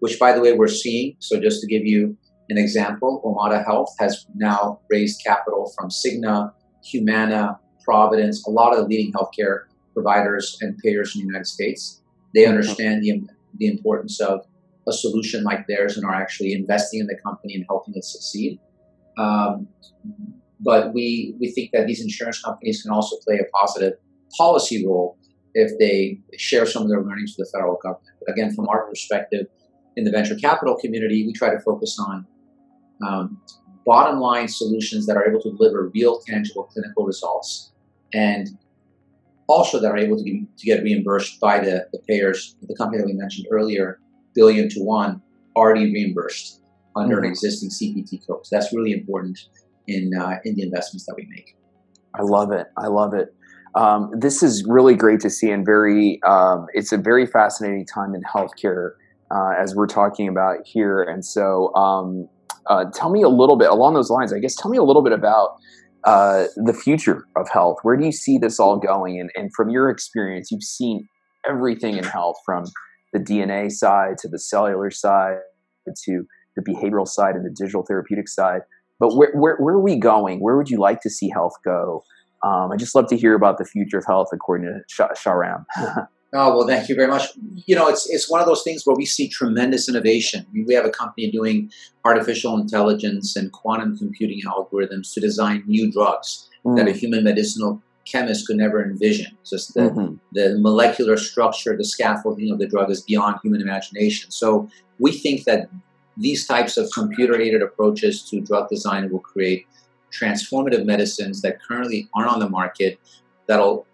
which, 0.00 0.18
by 0.18 0.32
the 0.32 0.40
way, 0.40 0.52
we're 0.52 0.68
seeing. 0.68 1.16
So, 1.18 1.40
just 1.40 1.60
to 1.60 1.66
give 1.66 1.84
you 1.84 2.16
an 2.48 2.58
example, 2.58 3.20
Omada 3.24 3.64
Health 3.64 3.94
has 3.98 4.26
now 4.34 4.80
raised 4.88 5.22
capital 5.24 5.72
from 5.76 5.90
Cigna, 5.90 6.52
Humana, 6.84 7.58
Providence, 7.84 8.46
a 8.46 8.50
lot 8.50 8.72
of 8.72 8.78
the 8.78 8.84
leading 8.84 9.12
healthcare 9.12 9.64
providers 9.94 10.58
and 10.60 10.78
payers 10.78 11.14
in 11.14 11.22
the 11.22 11.26
United 11.26 11.46
States. 11.46 12.02
They 12.34 12.42
mm-hmm. 12.42 12.52
understand 12.52 13.02
the, 13.02 13.22
the 13.56 13.66
importance 13.66 14.20
of 14.20 14.46
a 14.86 14.92
solution 14.92 15.42
like 15.42 15.66
theirs 15.66 15.96
and 15.96 16.06
are 16.06 16.14
actually 16.14 16.52
investing 16.52 17.00
in 17.00 17.06
the 17.06 17.16
company 17.16 17.54
and 17.54 17.64
helping 17.68 17.94
it 17.96 18.04
succeed. 18.04 18.58
Um, 19.18 19.68
but 20.60 20.94
we, 20.94 21.34
we 21.40 21.50
think 21.50 21.70
that 21.72 21.86
these 21.86 22.00
insurance 22.00 22.42
companies 22.42 22.82
can 22.82 22.90
also 22.90 23.16
play 23.24 23.38
a 23.38 23.44
positive 23.56 23.94
policy 24.36 24.86
role 24.86 25.18
if 25.54 25.78
they 25.78 26.20
share 26.36 26.66
some 26.66 26.82
of 26.82 26.88
their 26.88 27.02
learnings 27.02 27.34
with 27.36 27.48
the 27.48 27.58
federal 27.58 27.78
government. 27.82 28.16
But 28.20 28.32
again, 28.32 28.54
from 28.54 28.68
our 28.68 28.86
perspective 28.86 29.46
in 29.98 30.04
the 30.04 30.12
venture 30.12 30.36
capital 30.36 30.76
community, 30.76 31.26
we 31.26 31.32
try 31.32 31.50
to 31.50 31.58
focus 31.58 31.98
on 31.98 32.24
um, 33.04 33.42
bottom 33.84 34.20
line 34.20 34.46
solutions 34.46 35.06
that 35.06 35.16
are 35.16 35.28
able 35.28 35.40
to 35.42 35.50
deliver 35.50 35.90
real, 35.92 36.20
tangible 36.20 36.64
clinical 36.64 37.04
results 37.04 37.72
and 38.14 38.48
also 39.48 39.80
that 39.80 39.90
are 39.90 39.98
able 39.98 40.16
to, 40.16 40.22
be, 40.22 40.46
to 40.56 40.66
get 40.66 40.84
reimbursed 40.84 41.40
by 41.40 41.58
the, 41.58 41.88
the 41.92 41.98
payers. 42.06 42.54
The 42.62 42.76
company 42.76 42.98
that 42.98 43.06
we 43.06 43.14
mentioned 43.14 43.48
earlier, 43.50 43.98
Billion 44.34 44.68
to 44.70 44.80
One, 44.80 45.20
already 45.56 45.92
reimbursed 45.92 46.62
under 46.94 47.16
mm-hmm. 47.16 47.24
an 47.24 47.30
existing 47.30 47.70
CPT 47.70 48.24
code. 48.24 48.46
So 48.46 48.56
that's 48.56 48.72
really 48.72 48.92
important 48.92 49.40
in 49.88 50.12
uh, 50.16 50.36
in 50.44 50.54
the 50.54 50.62
investments 50.62 51.06
that 51.06 51.14
we 51.16 51.26
make. 51.28 51.56
I 52.14 52.22
love 52.22 52.52
it. 52.52 52.68
I 52.76 52.86
love 52.86 53.14
it. 53.14 53.34
Um, 53.74 54.12
this 54.16 54.42
is 54.42 54.64
really 54.64 54.94
great 54.94 55.20
to 55.20 55.30
see, 55.30 55.50
and 55.50 55.64
very. 55.64 56.22
Um, 56.22 56.66
it's 56.74 56.92
a 56.92 56.98
very 56.98 57.26
fascinating 57.26 57.84
time 57.84 58.14
in 58.14 58.22
healthcare 58.22 58.92
uh, 59.30 59.52
as 59.58 59.74
we're 59.74 59.86
talking 59.86 60.28
about 60.28 60.58
here. 60.64 61.02
And 61.02 61.24
so, 61.24 61.74
um, 61.74 62.28
uh, 62.66 62.84
tell 62.92 63.10
me 63.10 63.22
a 63.22 63.28
little 63.28 63.56
bit 63.56 63.70
along 63.70 63.94
those 63.94 64.10
lines. 64.10 64.32
I 64.32 64.38
guess 64.38 64.54
tell 64.54 64.70
me 64.70 64.78
a 64.78 64.82
little 64.82 65.02
bit 65.02 65.12
about 65.12 65.56
uh, 66.04 66.44
the 66.56 66.74
future 66.74 67.26
of 67.36 67.48
health. 67.48 67.78
Where 67.82 67.96
do 67.96 68.04
you 68.04 68.12
see 68.12 68.38
this 68.38 68.60
all 68.60 68.78
going? 68.78 69.18
And, 69.18 69.30
and 69.34 69.50
from 69.54 69.70
your 69.70 69.88
experience, 69.88 70.50
you've 70.50 70.62
seen 70.62 71.08
everything 71.48 71.96
in 71.96 72.04
health 72.04 72.36
from 72.44 72.64
the 73.12 73.18
DNA 73.18 73.70
side 73.70 74.18
to 74.18 74.28
the 74.28 74.38
cellular 74.38 74.90
side 74.90 75.38
to 76.04 76.26
the 76.56 76.62
behavioral 76.62 77.06
side 77.06 77.34
and 77.34 77.44
the 77.44 77.50
digital 77.50 77.82
therapeutic 77.82 78.28
side. 78.28 78.62
But 79.00 79.16
where, 79.16 79.32
where, 79.34 79.56
where 79.56 79.74
are 79.74 79.80
we 79.80 79.96
going? 79.96 80.40
Where 80.40 80.56
would 80.56 80.68
you 80.68 80.78
like 80.78 81.00
to 81.02 81.10
see 81.10 81.30
health 81.30 81.54
go? 81.64 82.04
Um, 82.44 82.70
I 82.72 82.76
just 82.76 82.94
love 82.94 83.08
to 83.08 83.16
hear 83.16 83.34
about 83.34 83.58
the 83.58 83.64
future 83.64 83.98
of 83.98 84.06
health 84.06 84.28
according 84.32 84.66
to 84.66 84.80
Sh- 84.88 85.24
Shahram. 85.24 85.64
Oh 86.34 86.56
well, 86.56 86.66
thank 86.66 86.88
you 86.88 86.94
very 86.94 87.08
much. 87.08 87.28
You 87.66 87.74
know, 87.74 87.88
it's 87.88 88.08
it's 88.10 88.30
one 88.30 88.40
of 88.40 88.46
those 88.46 88.62
things 88.62 88.84
where 88.84 88.96
we 88.96 89.06
see 89.06 89.28
tremendous 89.28 89.88
innovation. 89.88 90.44
I 90.46 90.52
mean, 90.52 90.66
we 90.66 90.74
have 90.74 90.84
a 90.84 90.90
company 90.90 91.30
doing 91.30 91.70
artificial 92.04 92.58
intelligence 92.58 93.34
and 93.34 93.50
quantum 93.50 93.96
computing 93.96 94.42
algorithms 94.42 95.12
to 95.14 95.20
design 95.20 95.64
new 95.66 95.90
drugs 95.90 96.48
mm. 96.64 96.76
that 96.76 96.86
a 96.86 96.92
human 96.92 97.24
medicinal 97.24 97.82
chemist 98.04 98.46
could 98.46 98.56
never 98.56 98.82
envision. 98.82 99.36
Just 99.48 99.72
the 99.72 99.80
mm-hmm. 99.80 100.16
the 100.32 100.58
molecular 100.58 101.16
structure, 101.16 101.76
the 101.76 101.84
scaffolding 101.84 102.50
of 102.52 102.58
the 102.58 102.66
drug 102.66 102.90
is 102.90 103.00
beyond 103.00 103.38
human 103.42 103.62
imagination. 103.62 104.30
So 104.30 104.68
we 104.98 105.12
think 105.12 105.44
that 105.44 105.70
these 106.18 106.46
types 106.46 106.76
of 106.76 106.90
computer-aided 106.92 107.62
approaches 107.62 108.22
to 108.28 108.40
drug 108.40 108.68
design 108.68 109.08
will 109.10 109.20
create 109.20 109.66
transformative 110.10 110.84
medicines 110.84 111.42
that 111.42 111.62
currently 111.62 112.08
aren't 112.14 112.30
on 112.30 112.40
the 112.40 112.48
market 112.48 112.98
that'll 113.46 113.86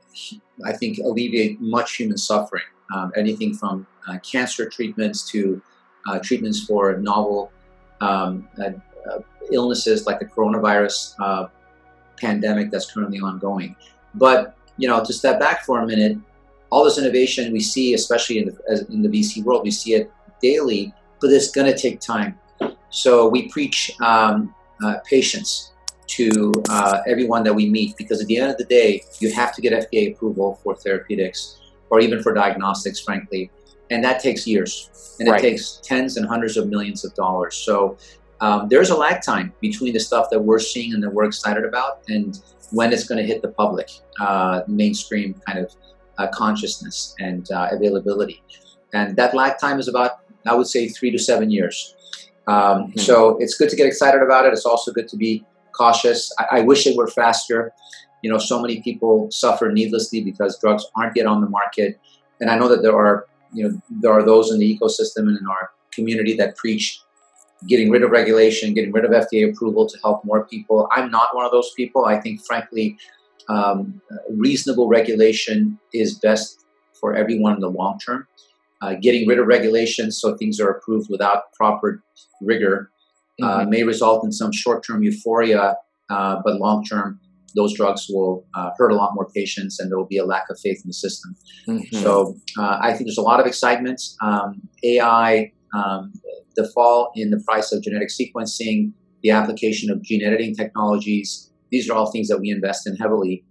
I 0.65 0.73
think, 0.73 0.99
alleviate 0.99 1.61
much 1.61 1.97
human 1.97 2.19
suffering. 2.19 2.65
Um, 2.95 3.13
anything 3.17 3.55
from 3.55 3.87
uh, 4.09 4.19
cancer 4.19 4.69
treatments 4.69 5.29
to 5.31 5.61
uh, 6.07 6.19
treatments 6.19 6.65
for 6.65 6.97
novel 6.99 7.51
um, 8.01 8.47
uh, 8.59 8.71
uh 9.11 9.21
illnesses 9.53 10.07
like 10.07 10.19
the 10.19 10.27
coronavirus 10.27 11.15
uh, 11.21 11.49
pandemic 12.19 12.71
that's 12.71 12.91
currently 12.93 13.21
ongoing. 13.21 13.75
But 14.15 14.57
you 14.77 14.89
know, 14.89 15.03
to 15.05 15.13
step 15.13 15.39
back 15.39 15.65
for 15.65 15.81
a 15.81 15.87
minute, 15.87 16.19
all 16.71 16.85
this 16.85 16.99
innovation 16.99 17.53
we 17.53 17.61
see, 17.61 17.95
especially 17.95 18.39
in 18.39 18.47
the, 18.47 18.87
in 18.91 19.03
the 19.03 19.09
VC 19.09 19.43
world, 19.45 19.63
we 19.63 19.71
see 19.71 19.95
it 19.95 20.11
daily, 20.43 20.93
but 21.21 21.31
it's 21.31 21.51
going 21.51 21.71
to 21.73 21.79
take 21.79 22.01
time. 22.01 22.39
So 22.91 23.29
we 23.29 23.49
preach 23.49 23.93
um, 24.01 24.55
uh, 24.83 24.97
patience 25.09 25.74
to 26.17 26.53
uh, 26.69 26.99
everyone 27.07 27.43
that 27.45 27.55
we 27.55 27.69
meet 27.69 27.97
because 27.97 28.21
at 28.21 28.27
the 28.27 28.37
end 28.37 28.51
of 28.51 28.59
the 28.59 28.65
day, 28.65 29.03
you 29.21 29.33
have 29.33 29.55
to 29.55 29.61
get 29.61 29.73
FDA 29.73 30.15
approval 30.15 30.61
for 30.63 30.75
therapeutics 30.75 31.61
or 31.91 32.01
even 32.01 32.23
for 32.23 32.33
diagnostics, 32.33 33.01
frankly. 33.01 33.51
And 33.91 34.03
that 34.05 34.21
takes 34.21 34.47
years 34.47 35.17
and 35.21 35.29
right. 35.29 35.39
it 35.39 35.43
takes 35.43 35.81
tens 35.83 36.17
and 36.17 36.27
hundreds 36.27 36.57
of 36.57 36.69
millions 36.69 37.05
of 37.05 37.15
dollars. 37.15 37.57
So 37.57 37.97
um, 38.41 38.69
there's 38.69 38.91
a 38.91 38.97
lag 38.97 39.23
time 39.23 39.53
between 39.61 39.93
the 39.93 40.01
stuff 40.01 40.29
that 40.31 40.41
we're 40.41 40.59
seeing 40.59 40.95
and 40.95 41.03
that 41.03 41.11
we're 41.11 41.25
excited 41.25 41.65
about 41.65 42.03
and 42.09 42.41
when 42.71 42.93
it's 42.93 43.07
going 43.07 43.19
to 43.19 43.27
hit 43.27 43.43
the 43.43 43.49
public, 43.49 43.91
uh, 44.21 44.63
mainstream 44.67 45.35
kind 45.47 45.59
of 45.59 45.73
uh, 46.19 46.29
consciousness 46.33 47.15
and 47.21 47.51
uh, 47.53 47.69
availability. 47.73 48.43
And 48.93 49.17
that 49.17 49.35
lag 49.35 49.59
time 49.59 49.79
is 49.79 49.89
about, 49.89 50.21
I 50.47 50.55
would 50.55 50.67
say, 50.67 50.89
three 50.89 51.11
to 51.11 51.19
seven 51.19 51.51
years. 51.51 51.95
Um, 52.47 52.55
mm-hmm. 52.55 52.99
So 52.99 53.37
it's 53.39 53.57
good 53.57 53.71
to 53.71 53.77
get 53.77 53.87
excited 53.87 54.23
about 54.23 54.47
it. 54.47 54.53
It's 54.53 54.67
also 54.67 54.93
good 54.93 55.09
to 55.09 55.17
be 55.17 55.45
cautious. 55.77 56.33
I, 56.39 56.59
I 56.59 56.61
wish 56.61 56.87
it 56.87 56.97
were 56.97 57.07
faster. 57.07 57.73
You 58.23 58.31
know, 58.31 58.39
so 58.39 58.61
many 58.61 58.81
people 58.83 59.31
suffer 59.31 59.71
needlessly 59.71 60.23
because 60.23 60.59
drugs 60.59 60.85
aren't 60.97 61.17
yet 61.17 61.27
on 61.27 61.41
the 61.41 61.49
market. 61.49 62.01
And 62.41 62.51
I 62.51 62.59
know 62.59 62.69
that 62.69 62.83
there 62.83 62.97
are, 62.97 63.27
you 63.53 63.69
know, 63.69 63.83
there 63.91 64.13
are 64.13 64.25
those 64.25 64.51
in 64.51 64.59
the 64.59 64.79
ecosystem 64.79 65.29
and 65.29 65.39
in 65.39 65.47
our 65.47 65.71
community 65.93 66.35
that 66.37 66.57
preach 66.57 67.01
getting 67.69 67.91
rid 67.91 68.03
of 68.03 68.11
regulation, 68.11 68.75
getting 68.75 68.93
rid 68.93 69.05
of 69.05 69.11
FDA 69.11 69.51
approval 69.51 69.87
to 69.87 69.99
help 70.03 70.25
more 70.25 70.45
people. 70.47 70.89
I'm 70.91 71.11
not 71.11 71.35
one 71.35 71.45
of 71.45 71.53
those 71.53 71.73
people. 71.77 72.05
I 72.05 72.21
think, 72.21 72.45
frankly, 72.45 72.97
um, 73.49 74.01
reasonable 74.31 74.89
regulation 74.89 75.79
is 75.93 76.19
best 76.19 76.65
for 76.93 77.15
everyone 77.15 77.55
in 77.55 77.61
the 77.61 77.71
long 77.71 77.99
term. 77.99 78.27
Uh, 78.81 78.95
getting 78.95 79.27
rid 79.27 79.39
of 79.39 79.47
regulations 79.47 80.21
so 80.21 80.37
things 80.37 80.61
are 80.61 80.69
approved 80.69 81.09
without 81.09 81.53
proper 81.55 82.03
rigor 82.43 82.91
mm-hmm. 83.41 83.71
may 83.71 83.83
result 83.83 84.25
in 84.25 84.33
some 84.33 84.53
short-term 84.53 85.03
euphoria, 85.03 85.77
uh, 86.11 86.41
but 86.45 86.61
long-term, 86.61 87.21
those 87.57 87.73
drugs 87.75 88.07
will 88.09 88.45
uh, 88.55 88.71
hurt 88.77 88.91
a 88.91 88.95
lot 88.95 89.15
more 89.15 89.29
patients, 89.35 89.79
and 89.79 89.91
there 89.91 89.99
will 89.99 90.07
be 90.07 90.19
a 90.19 90.25
lack 90.25 90.45
of 90.51 90.59
faith 90.59 90.81
in 90.85 90.89
the 90.89 90.95
system. 90.95 91.37
Mm-hmm. 91.69 91.97
So 92.03 92.37
uh, 92.59 92.79
I 92.81 92.93
think 92.93 93.07
there's 93.07 93.19
a 93.19 93.23
lot 93.23 93.41
of 93.41 93.47
excitement. 93.47 94.03
Um, 94.21 94.63
AI, 94.83 95.53
um, 95.75 96.13
the 96.57 96.69
fall 96.75 97.13
in 97.15 97.31
the 97.31 97.41
price 97.47 97.73
of 97.73 97.83
genetic 97.83 98.09
sequencing, 98.09 98.93
the 99.23 99.31
application 99.31 99.91
of 99.91 100.03
gene 100.03 100.23
editing 100.23 100.55
technologies. 100.55 101.51
These 101.71 101.89
are 101.89 101.95
all 101.95 102.11
things 102.11 102.29
that 102.29 102.39
we 102.39 102.51
invest 102.51 102.87
in 102.87 102.97
heavily. 102.97 103.45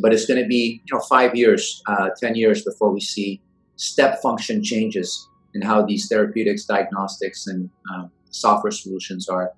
But 0.00 0.12
it's 0.12 0.24
going 0.24 0.40
to 0.40 0.46
be, 0.46 0.82
you 0.84 0.94
know, 0.94 1.02
five 1.08 1.34
years, 1.34 1.82
uh, 1.86 2.10
ten 2.18 2.34
years 2.36 2.64
before 2.64 2.92
we 2.92 3.00
see 3.00 3.42
step 3.76 4.22
function 4.22 4.62
changes 4.62 5.26
in 5.54 5.62
how 5.62 5.84
these 5.84 6.06
therapeutics, 6.08 6.64
diagnostics, 6.64 7.46
and 7.46 7.70
um, 7.92 8.10
software 8.30 8.70
solutions 8.70 9.28
are 9.28 9.52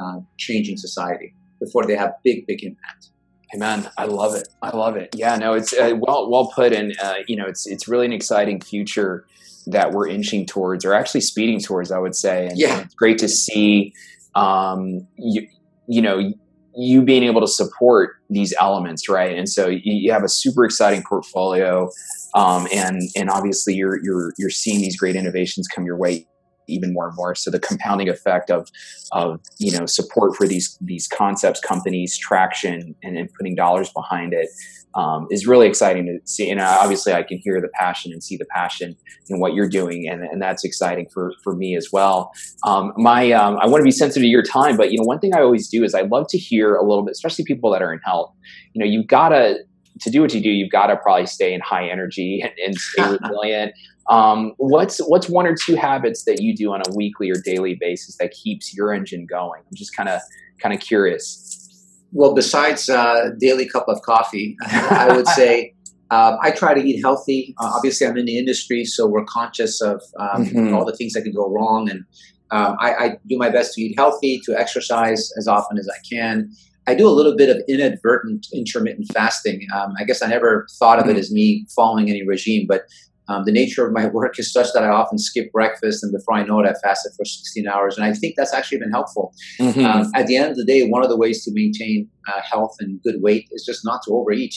uh, 0.00 0.20
changing 0.38 0.76
society 0.76 1.34
before 1.60 1.86
they 1.86 1.96
have 1.96 2.14
big, 2.24 2.46
big 2.46 2.62
impact. 2.62 3.10
Amen. 3.54 3.88
I 3.96 4.06
love 4.06 4.34
it. 4.34 4.48
I 4.62 4.76
love 4.76 4.96
it. 4.96 5.14
Yeah, 5.14 5.36
no, 5.36 5.54
it's 5.54 5.72
uh, 5.72 5.92
well, 5.96 6.28
well 6.28 6.50
put, 6.54 6.72
and 6.72 6.96
uh, 7.00 7.16
you 7.28 7.36
know, 7.36 7.46
it's 7.46 7.66
it's 7.66 7.86
really 7.86 8.06
an 8.06 8.12
exciting 8.12 8.60
future 8.60 9.26
that 9.66 9.92
we're 9.92 10.08
inching 10.08 10.44
towards, 10.44 10.84
or 10.84 10.92
actually 10.92 11.20
speeding 11.20 11.60
towards, 11.60 11.92
I 11.92 11.98
would 11.98 12.16
say. 12.16 12.48
And 12.48 12.58
yeah, 12.58 12.80
it's 12.80 12.94
great 12.94 13.18
to 13.18 13.28
see. 13.28 13.92
Um, 14.34 15.06
you, 15.16 15.46
you 15.86 16.02
know, 16.02 16.32
you 16.76 17.02
being 17.02 17.22
able 17.22 17.40
to 17.40 17.46
support 17.46 18.16
these 18.28 18.52
elements, 18.60 19.08
right? 19.08 19.38
And 19.38 19.48
so 19.48 19.68
you, 19.68 19.80
you 19.84 20.12
have 20.12 20.24
a 20.24 20.28
super 20.28 20.64
exciting 20.64 21.04
portfolio, 21.08 21.90
um, 22.34 22.66
and 22.74 23.02
and 23.14 23.30
obviously 23.30 23.74
you're 23.74 24.02
you're 24.02 24.32
you're 24.36 24.50
seeing 24.50 24.80
these 24.80 24.96
great 24.96 25.14
innovations 25.14 25.68
come 25.68 25.84
your 25.84 25.96
way 25.96 26.26
even 26.68 26.92
more 26.92 27.08
and 27.08 27.16
more. 27.16 27.34
So 27.34 27.50
the 27.50 27.60
compounding 27.60 28.08
effect 28.08 28.50
of 28.50 28.68
of 29.12 29.40
you 29.58 29.76
know 29.76 29.86
support 29.86 30.36
for 30.36 30.46
these 30.46 30.78
these 30.80 31.06
concepts, 31.06 31.60
companies, 31.60 32.16
traction, 32.18 32.94
and, 33.02 33.16
and 33.16 33.28
putting 33.38 33.54
dollars 33.54 33.90
behind 33.90 34.32
it 34.32 34.48
um, 34.94 35.26
is 35.30 35.46
really 35.46 35.66
exciting 35.66 36.06
to 36.06 36.18
see. 36.26 36.50
And 36.50 36.60
obviously, 36.60 37.12
I 37.12 37.22
can 37.22 37.38
hear 37.42 37.60
the 37.60 37.68
passion 37.74 38.12
and 38.12 38.22
see 38.22 38.36
the 38.36 38.46
passion 38.46 38.96
in 39.28 39.40
what 39.40 39.54
you're 39.54 39.68
doing, 39.68 40.08
and, 40.08 40.22
and 40.22 40.40
that's 40.40 40.64
exciting 40.64 41.08
for 41.12 41.32
for 41.42 41.54
me 41.54 41.76
as 41.76 41.88
well. 41.92 42.32
Um, 42.64 42.92
my 42.96 43.32
um, 43.32 43.58
I 43.60 43.66
want 43.66 43.80
to 43.80 43.84
be 43.84 43.90
sensitive 43.90 44.22
to 44.22 44.28
your 44.28 44.42
time, 44.42 44.76
but 44.76 44.92
you 44.92 44.98
know, 44.98 45.04
one 45.04 45.18
thing 45.18 45.34
I 45.34 45.40
always 45.40 45.68
do 45.68 45.84
is 45.84 45.94
I 45.94 46.02
love 46.02 46.26
to 46.28 46.38
hear 46.38 46.74
a 46.76 46.82
little 46.82 47.04
bit, 47.04 47.12
especially 47.12 47.44
people 47.44 47.70
that 47.72 47.82
are 47.82 47.92
in 47.92 48.00
health. 48.04 48.32
You 48.72 48.84
know, 48.84 48.90
you've 48.90 49.06
got 49.06 49.30
to 49.30 49.58
to 50.00 50.10
do 50.10 50.20
what 50.20 50.34
you 50.34 50.40
do, 50.40 50.50
you've 50.50 50.72
got 50.72 50.88
to 50.88 50.96
probably 50.96 51.26
stay 51.26 51.54
in 51.54 51.60
high 51.60 51.88
energy 51.88 52.40
and, 52.42 52.52
and 52.64 52.74
stay 52.76 53.02
resilient. 53.22 53.72
Um, 54.10 54.52
what's 54.58 54.98
what's 55.08 55.28
one 55.28 55.46
or 55.46 55.54
two 55.54 55.76
habits 55.76 56.24
that 56.24 56.40
you 56.40 56.54
do 56.54 56.72
on 56.72 56.82
a 56.86 56.94
weekly 56.94 57.30
or 57.30 57.36
daily 57.42 57.74
basis 57.74 58.16
that 58.18 58.32
keeps 58.32 58.74
your 58.74 58.92
engine 58.92 59.26
going? 59.26 59.62
I'm 59.66 59.74
just 59.74 59.96
kind 59.96 60.08
of 60.08 60.20
kind 60.60 60.74
of 60.74 60.80
curious. 60.80 61.50
Well, 62.12 62.34
besides 62.34 62.88
uh, 62.88 63.30
daily 63.40 63.68
cup 63.68 63.86
of 63.88 64.00
coffee, 64.02 64.56
I 64.66 65.12
would 65.14 65.26
say 65.28 65.74
uh, 66.10 66.36
I 66.40 66.50
try 66.52 66.74
to 66.74 66.80
eat 66.80 67.00
healthy. 67.00 67.54
Uh, 67.60 67.72
obviously, 67.74 68.06
I'm 68.06 68.16
in 68.16 68.26
the 68.26 68.38
industry, 68.38 68.84
so 68.84 69.06
we're 69.06 69.24
conscious 69.24 69.80
of 69.80 70.00
um, 70.18 70.44
mm-hmm. 70.44 70.74
all 70.74 70.84
the 70.84 70.94
things 70.94 71.14
that 71.14 71.22
could 71.22 71.34
go 71.34 71.50
wrong, 71.50 71.90
and 71.90 72.04
um, 72.50 72.76
I, 72.78 72.94
I, 72.94 73.08
do 73.26 73.36
my 73.36 73.48
best 73.48 73.74
to 73.74 73.82
eat 73.82 73.96
healthy, 73.96 74.40
to 74.44 74.56
exercise 74.56 75.32
as 75.36 75.48
often 75.48 75.76
as 75.76 75.88
I 75.88 75.98
can. 76.08 76.52
I 76.86 76.94
do 76.94 77.08
a 77.08 77.10
little 77.10 77.34
bit 77.34 77.48
of 77.48 77.62
inadvertent 77.66 78.46
intermittent 78.52 79.10
fasting. 79.12 79.66
Um, 79.74 79.94
I 79.98 80.04
guess 80.04 80.22
I 80.22 80.28
never 80.28 80.68
thought 80.78 80.98
of 80.98 81.06
it 81.06 81.12
mm-hmm. 81.12 81.18
as 81.18 81.32
me 81.32 81.66
following 81.74 82.10
any 82.10 82.24
regime, 82.24 82.66
but 82.68 82.82
um, 83.28 83.44
the 83.44 83.52
nature 83.52 83.86
of 83.86 83.92
my 83.92 84.06
work 84.18 84.38
is 84.38 84.52
such 84.52 84.72
that 84.74 84.82
I 84.82 84.88
often 84.88 85.18
skip 85.18 85.52
breakfast, 85.52 86.02
and 86.02 86.12
before 86.12 86.34
I 86.34 86.44
know 86.44 86.60
it, 86.60 86.66
I 86.66 86.74
fasted 86.82 87.12
for 87.16 87.24
16 87.24 87.66
hours. 87.66 87.96
And 87.96 88.04
I 88.04 88.12
think 88.12 88.34
that's 88.36 88.52
actually 88.52 88.78
been 88.78 88.90
helpful. 88.90 89.34
Mm-hmm. 89.60 89.84
Um, 89.84 90.10
at 90.14 90.26
the 90.26 90.36
end 90.36 90.50
of 90.50 90.56
the 90.56 90.64
day, 90.64 90.86
one 90.86 91.02
of 91.02 91.08
the 91.08 91.16
ways 91.16 91.44
to 91.44 91.52
maintain 91.52 92.08
uh, 92.28 92.40
health 92.42 92.76
and 92.80 93.02
good 93.02 93.16
weight 93.20 93.48
is 93.52 93.64
just 93.64 93.84
not 93.84 94.02
to 94.06 94.12
overeat. 94.12 94.54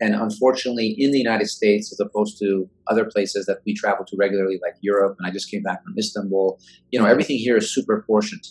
And 0.00 0.16
unfortunately, 0.16 0.96
in 0.98 1.12
the 1.12 1.18
United 1.18 1.46
States, 1.46 1.92
as 1.92 2.00
opposed 2.00 2.36
to 2.40 2.68
other 2.88 3.04
places 3.04 3.46
that 3.46 3.58
we 3.64 3.72
travel 3.72 4.04
to 4.06 4.16
regularly, 4.18 4.58
like 4.60 4.74
Europe, 4.80 5.16
and 5.18 5.28
I 5.28 5.30
just 5.30 5.48
came 5.48 5.62
back 5.62 5.84
from 5.84 5.94
Istanbul, 5.96 6.58
you 6.90 6.98
know, 6.98 7.06
everything 7.06 7.38
here 7.38 7.56
is 7.56 7.72
super 7.72 8.02
portioned, 8.04 8.44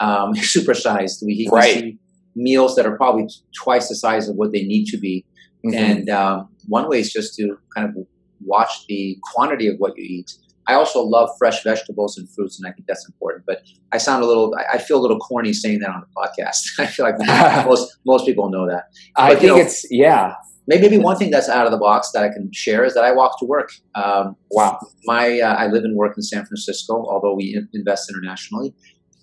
um, 0.00 0.34
super 0.36 0.72
sized. 0.72 1.22
We, 1.24 1.48
right. 1.52 1.74
see 1.74 1.98
meals 2.34 2.76
that 2.76 2.86
are 2.86 2.96
probably 2.96 3.28
twice 3.54 3.88
the 3.88 3.94
size 3.94 4.28
of 4.28 4.36
what 4.36 4.52
they 4.52 4.62
need 4.62 4.86
to 4.86 4.98
be. 4.98 5.24
Mm-hmm. 5.66 5.74
And 5.74 6.10
um, 6.10 6.48
one 6.68 6.88
way 6.88 7.00
is 7.00 7.12
just 7.12 7.34
to 7.36 7.58
kind 7.74 7.88
of 7.88 8.06
watch 8.46 8.86
the 8.88 9.18
quantity 9.22 9.68
of 9.68 9.76
what 9.78 9.96
you 9.96 10.04
eat. 10.04 10.32
I 10.68 10.74
also 10.74 11.00
love 11.00 11.30
fresh 11.38 11.62
vegetables 11.62 12.18
and 12.18 12.28
fruits, 12.30 12.58
and 12.58 12.68
I 12.68 12.72
think 12.72 12.88
that's 12.88 13.06
important. 13.06 13.44
But 13.46 13.62
I 13.92 13.98
sound 13.98 14.24
a 14.24 14.26
little, 14.26 14.54
I 14.72 14.78
feel 14.78 14.98
a 14.98 15.02
little 15.02 15.18
corny 15.18 15.52
saying 15.52 15.78
that 15.80 15.90
on 15.90 16.00
the 16.00 16.06
podcast. 16.16 16.62
I 16.78 16.86
feel 16.86 17.06
like 17.06 17.16
most 17.66 17.98
most 18.04 18.26
people 18.26 18.50
know 18.50 18.66
that. 18.66 18.84
But, 19.14 19.22
I 19.22 19.36
think 19.36 19.56
know, 19.56 19.56
it's 19.56 19.86
yeah. 19.90 20.34
Maybe 20.68 20.98
one 20.98 21.16
thing 21.16 21.30
that's 21.30 21.48
out 21.48 21.66
of 21.66 21.70
the 21.70 21.78
box 21.78 22.10
that 22.12 22.24
I 22.24 22.28
can 22.28 22.50
share 22.52 22.84
is 22.84 22.94
that 22.94 23.04
I 23.04 23.12
walk 23.12 23.38
to 23.38 23.44
work. 23.44 23.70
Um, 23.94 24.34
wow, 24.50 24.80
my 25.04 25.38
uh, 25.38 25.54
I 25.54 25.68
live 25.68 25.84
and 25.84 25.94
work 25.94 26.16
in 26.16 26.24
San 26.24 26.44
Francisco, 26.44 27.06
although 27.08 27.34
we 27.36 27.64
invest 27.72 28.10
internationally, 28.10 28.74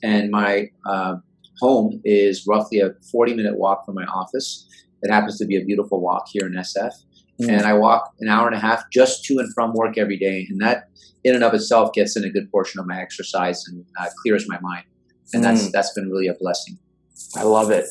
and 0.01 0.31
my 0.31 0.69
uh, 0.85 1.15
home 1.59 2.01
is 2.05 2.45
roughly 2.47 2.79
a 2.79 2.91
40 3.11 3.33
minute 3.33 3.57
walk 3.57 3.85
from 3.85 3.95
my 3.95 4.05
office. 4.05 4.65
It 5.01 5.11
happens 5.11 5.37
to 5.39 5.45
be 5.45 5.57
a 5.57 5.65
beautiful 5.65 5.99
walk 5.99 6.27
here 6.31 6.45
in 6.47 6.53
SF. 6.53 6.93
Mm. 7.41 7.49
And 7.49 7.65
I 7.65 7.73
walk 7.73 8.13
an 8.19 8.29
hour 8.29 8.47
and 8.47 8.55
a 8.55 8.59
half 8.59 8.83
just 8.91 9.25
to 9.25 9.39
and 9.39 9.51
from 9.53 9.73
work 9.73 9.97
every 9.97 10.17
day. 10.17 10.45
And 10.49 10.61
that, 10.61 10.89
in 11.23 11.35
and 11.35 11.43
of 11.43 11.53
itself, 11.53 11.93
gets 11.93 12.15
in 12.15 12.23
a 12.23 12.29
good 12.29 12.51
portion 12.51 12.79
of 12.79 12.87
my 12.87 13.01
exercise 13.01 13.63
and 13.67 13.85
uh, 13.99 14.07
clears 14.21 14.47
my 14.47 14.59
mind. 14.59 14.85
And 15.33 15.43
that's 15.43 15.67
mm. 15.67 15.71
that's 15.71 15.93
been 15.93 16.09
really 16.09 16.27
a 16.27 16.35
blessing. 16.35 16.77
I 17.35 17.43
love 17.43 17.71
it. 17.71 17.85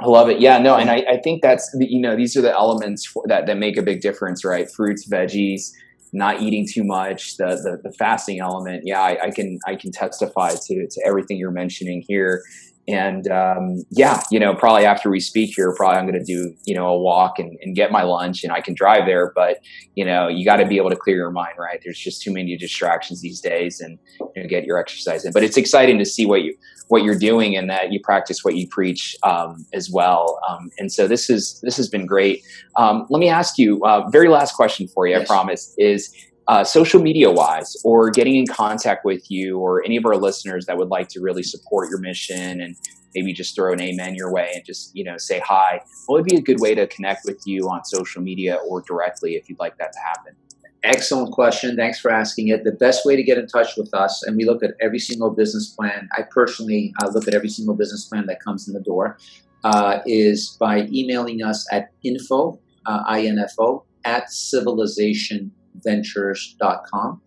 I 0.00 0.06
love 0.06 0.30
it. 0.30 0.40
Yeah, 0.40 0.58
no, 0.58 0.76
and 0.76 0.90
I, 0.90 1.04
I 1.08 1.16
think 1.18 1.42
that's 1.42 1.68
you 1.78 2.00
know 2.00 2.16
these 2.16 2.36
are 2.36 2.42
the 2.42 2.52
elements 2.52 3.06
for, 3.06 3.22
that 3.26 3.46
that 3.46 3.58
make 3.58 3.76
a 3.76 3.82
big 3.82 4.00
difference, 4.00 4.44
right? 4.44 4.70
Fruits, 4.70 5.08
veggies, 5.08 5.70
not 6.12 6.40
eating 6.40 6.66
too 6.70 6.84
much, 6.84 7.36
the 7.36 7.56
the, 7.62 7.80
the 7.82 7.94
fasting 7.96 8.40
element. 8.40 8.82
Yeah, 8.84 9.00
I, 9.00 9.18
I, 9.24 9.30
can 9.30 9.58
I 9.66 9.76
can 9.76 9.92
testify 9.92 10.54
to 10.54 10.86
to 10.88 11.02
everything 11.06 11.36
you're 11.36 11.50
mentioning 11.50 12.02
here. 12.08 12.42
And 12.88 13.28
um, 13.28 13.84
yeah, 13.90 14.22
you 14.30 14.40
know, 14.40 14.54
probably 14.54 14.84
after 14.84 15.10
we 15.10 15.20
speak 15.20 15.54
here, 15.54 15.72
probably 15.74 15.98
I'm 15.98 16.06
going 16.06 16.18
to 16.18 16.24
do, 16.24 16.54
you 16.64 16.74
know, 16.74 16.88
a 16.88 16.98
walk 16.98 17.38
and, 17.38 17.56
and, 17.62 17.76
get 17.76 17.92
my 17.92 18.02
lunch 18.02 18.42
and 18.42 18.52
I 18.52 18.60
can 18.60 18.74
drive 18.74 19.06
there. 19.06 19.32
But, 19.34 19.58
you 19.94 20.04
know, 20.04 20.28
you 20.28 20.44
got 20.44 20.56
to 20.56 20.66
be 20.66 20.76
able 20.76 20.90
to 20.90 20.96
clear 20.96 21.16
your 21.16 21.30
mind, 21.30 21.54
right? 21.58 21.80
There's 21.84 21.98
just 21.98 22.22
too 22.22 22.32
many 22.32 22.56
distractions 22.56 23.20
these 23.20 23.40
days 23.40 23.80
and 23.80 23.98
you 24.34 24.42
know, 24.42 24.48
get 24.48 24.64
your 24.64 24.78
exercise 24.78 25.24
in. 25.24 25.32
But 25.32 25.44
it's 25.44 25.56
exciting 25.56 25.98
to 25.98 26.04
see 26.04 26.26
what 26.26 26.42
you, 26.42 26.56
what 26.88 27.04
you're 27.04 27.18
doing 27.18 27.56
and 27.56 27.70
that 27.70 27.92
you 27.92 28.00
practice 28.00 28.42
what 28.42 28.56
you 28.56 28.66
preach 28.66 29.14
um, 29.22 29.64
as 29.72 29.90
well. 29.90 30.40
Um, 30.48 30.70
and 30.78 30.90
so 30.90 31.06
this 31.06 31.30
is, 31.30 31.60
this 31.62 31.76
has 31.76 31.88
been 31.88 32.06
great. 32.06 32.42
Um, 32.76 33.06
let 33.08 33.20
me 33.20 33.28
ask 33.28 33.56
you, 33.58 33.84
uh, 33.84 34.08
very 34.10 34.28
last 34.28 34.56
question 34.56 34.88
for 34.88 35.06
you, 35.06 35.14
yes. 35.14 35.22
I 35.22 35.26
promise, 35.26 35.74
is 35.78 36.12
uh, 36.50 36.64
social 36.64 37.00
media 37.00 37.30
wise 37.30 37.76
or 37.84 38.10
getting 38.10 38.34
in 38.34 38.44
contact 38.44 39.04
with 39.04 39.30
you 39.30 39.56
or 39.56 39.84
any 39.84 39.96
of 39.96 40.04
our 40.04 40.16
listeners 40.16 40.66
that 40.66 40.76
would 40.76 40.88
like 40.88 41.06
to 41.06 41.20
really 41.20 41.44
support 41.44 41.88
your 41.88 42.00
mission 42.00 42.60
and 42.60 42.74
maybe 43.14 43.32
just 43.32 43.54
throw 43.54 43.72
an 43.72 43.80
amen 43.80 44.16
your 44.16 44.32
way 44.32 44.50
and 44.52 44.64
just 44.64 44.90
you 44.92 45.04
know 45.04 45.16
say 45.16 45.38
hi 45.46 45.80
what 46.06 46.16
would 46.16 46.24
be 46.24 46.36
a 46.36 46.40
good 46.40 46.58
way 46.58 46.74
to 46.74 46.88
connect 46.88 47.24
with 47.24 47.40
you 47.46 47.68
on 47.68 47.84
social 47.84 48.20
media 48.20 48.58
or 48.68 48.82
directly 48.82 49.36
if 49.36 49.48
you'd 49.48 49.60
like 49.60 49.78
that 49.78 49.92
to 49.92 50.00
happen? 50.00 50.34
Excellent 50.82 51.30
question. 51.32 51.76
Thanks 51.76 52.00
for 52.00 52.10
asking 52.10 52.48
it. 52.48 52.64
The 52.64 52.72
best 52.72 53.04
way 53.04 53.14
to 53.14 53.22
get 53.22 53.36
in 53.38 53.46
touch 53.46 53.76
with 53.76 53.94
us 53.94 54.24
and 54.24 54.36
we 54.36 54.44
look 54.44 54.64
at 54.64 54.72
every 54.80 54.98
single 54.98 55.30
business 55.30 55.68
plan 55.68 56.08
i 56.18 56.22
personally 56.22 56.92
uh, 57.00 57.10
look 57.10 57.28
at 57.28 57.34
every 57.34 57.48
single 57.48 57.76
business 57.76 58.06
plan 58.06 58.26
that 58.26 58.42
comes 58.42 58.66
in 58.66 58.74
the 58.74 58.80
door 58.80 59.18
uh, 59.62 60.00
is 60.04 60.56
by 60.58 60.88
emailing 60.92 61.44
us 61.44 61.64
at 61.70 61.92
info 62.02 62.58
uh, 62.86 63.16
info 63.16 63.84
at 64.04 64.32
civilization 64.32 65.52
civilizationventures.com. 65.78 67.20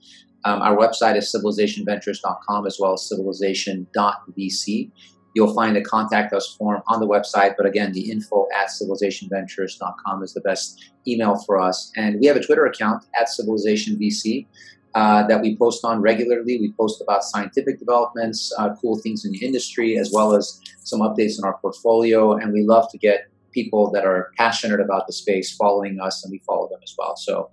Um, 0.45 0.62
our 0.62 0.75
website 0.75 1.15
is 1.17 1.34
civilizationventures.com 1.34 2.67
as 2.67 2.77
well 2.79 2.93
as 2.93 3.08
civilization.vc. 3.08 4.91
You'll 5.36 5.53
find 5.53 5.75
a 5.77 5.82
contact 5.82 6.32
us 6.34 6.56
form 6.56 6.84
on 6.88 6.99
the 6.99 7.08
website, 7.08 7.56
but 7.58 7.65
again, 7.65 7.91
the 7.91 8.12
info 8.12 8.45
at 8.56 8.67
civilizationventures.com 8.67 10.21
is 10.21 10.34
the 10.34 10.41
best 10.41 10.91
email 11.08 11.38
for 11.45 11.60
us. 11.60 11.91
And 11.95 12.19
we 12.19 12.27
have 12.27 12.36
a 12.36 12.43
Twitter 12.43 12.65
account 12.65 13.06
at 13.19 13.29
civilizationvc 13.29 14.45
uh, 14.93 15.25
that 15.25 15.41
we 15.41 15.58
post 15.58 15.84
on 15.84 16.01
regularly. 16.01 16.60
We 16.60 16.71
post 16.73 17.01
about 17.01 17.23
scientific 17.23 17.79
developments, 17.79 18.53
uh, 18.60 18.75
cool 18.79 18.99
things 18.99 19.25
in 19.25 19.32
the 19.32 19.43
industry, 19.43 19.97
as 19.97 20.12
well 20.13 20.36
as 20.36 20.62
some 20.84 20.99
updates 20.99 21.39
in 21.39 21.45
our 21.45 21.58
portfolio. 21.58 22.34
And 22.34 22.53
we 22.53 22.63
love 22.63 22.91
to 22.91 22.99
get 22.99 23.27
people 23.53 23.89
that 23.91 24.06
are 24.06 24.32
passionate 24.38 24.79
about 24.79 25.08
the 25.08 25.13
space 25.13 25.56
following 25.56 25.99
us, 25.99 26.23
and 26.23 26.32
we 26.32 26.39
follow 26.39 26.62
as 26.84 26.93
well. 26.98 27.15
So 27.15 27.50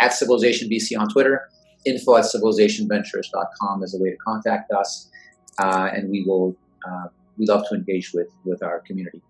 at 0.00 0.12
Civilization 0.12 0.68
VC 0.68 0.98
on 0.98 1.08
Twitter, 1.08 1.48
info 1.84 2.16
at 2.16 2.24
civilizationventures.com 2.24 3.82
is 3.82 3.94
a 3.94 4.02
way 4.02 4.10
to 4.10 4.16
contact 4.16 4.72
us, 4.72 5.10
uh, 5.58 5.90
and 5.92 6.10
we 6.10 6.24
will 6.24 6.56
uh, 6.88 7.06
we 7.36 7.46
love 7.46 7.64
to 7.68 7.74
engage 7.74 8.12
with 8.12 8.28
with 8.44 8.62
our 8.62 8.80
community. 8.80 9.22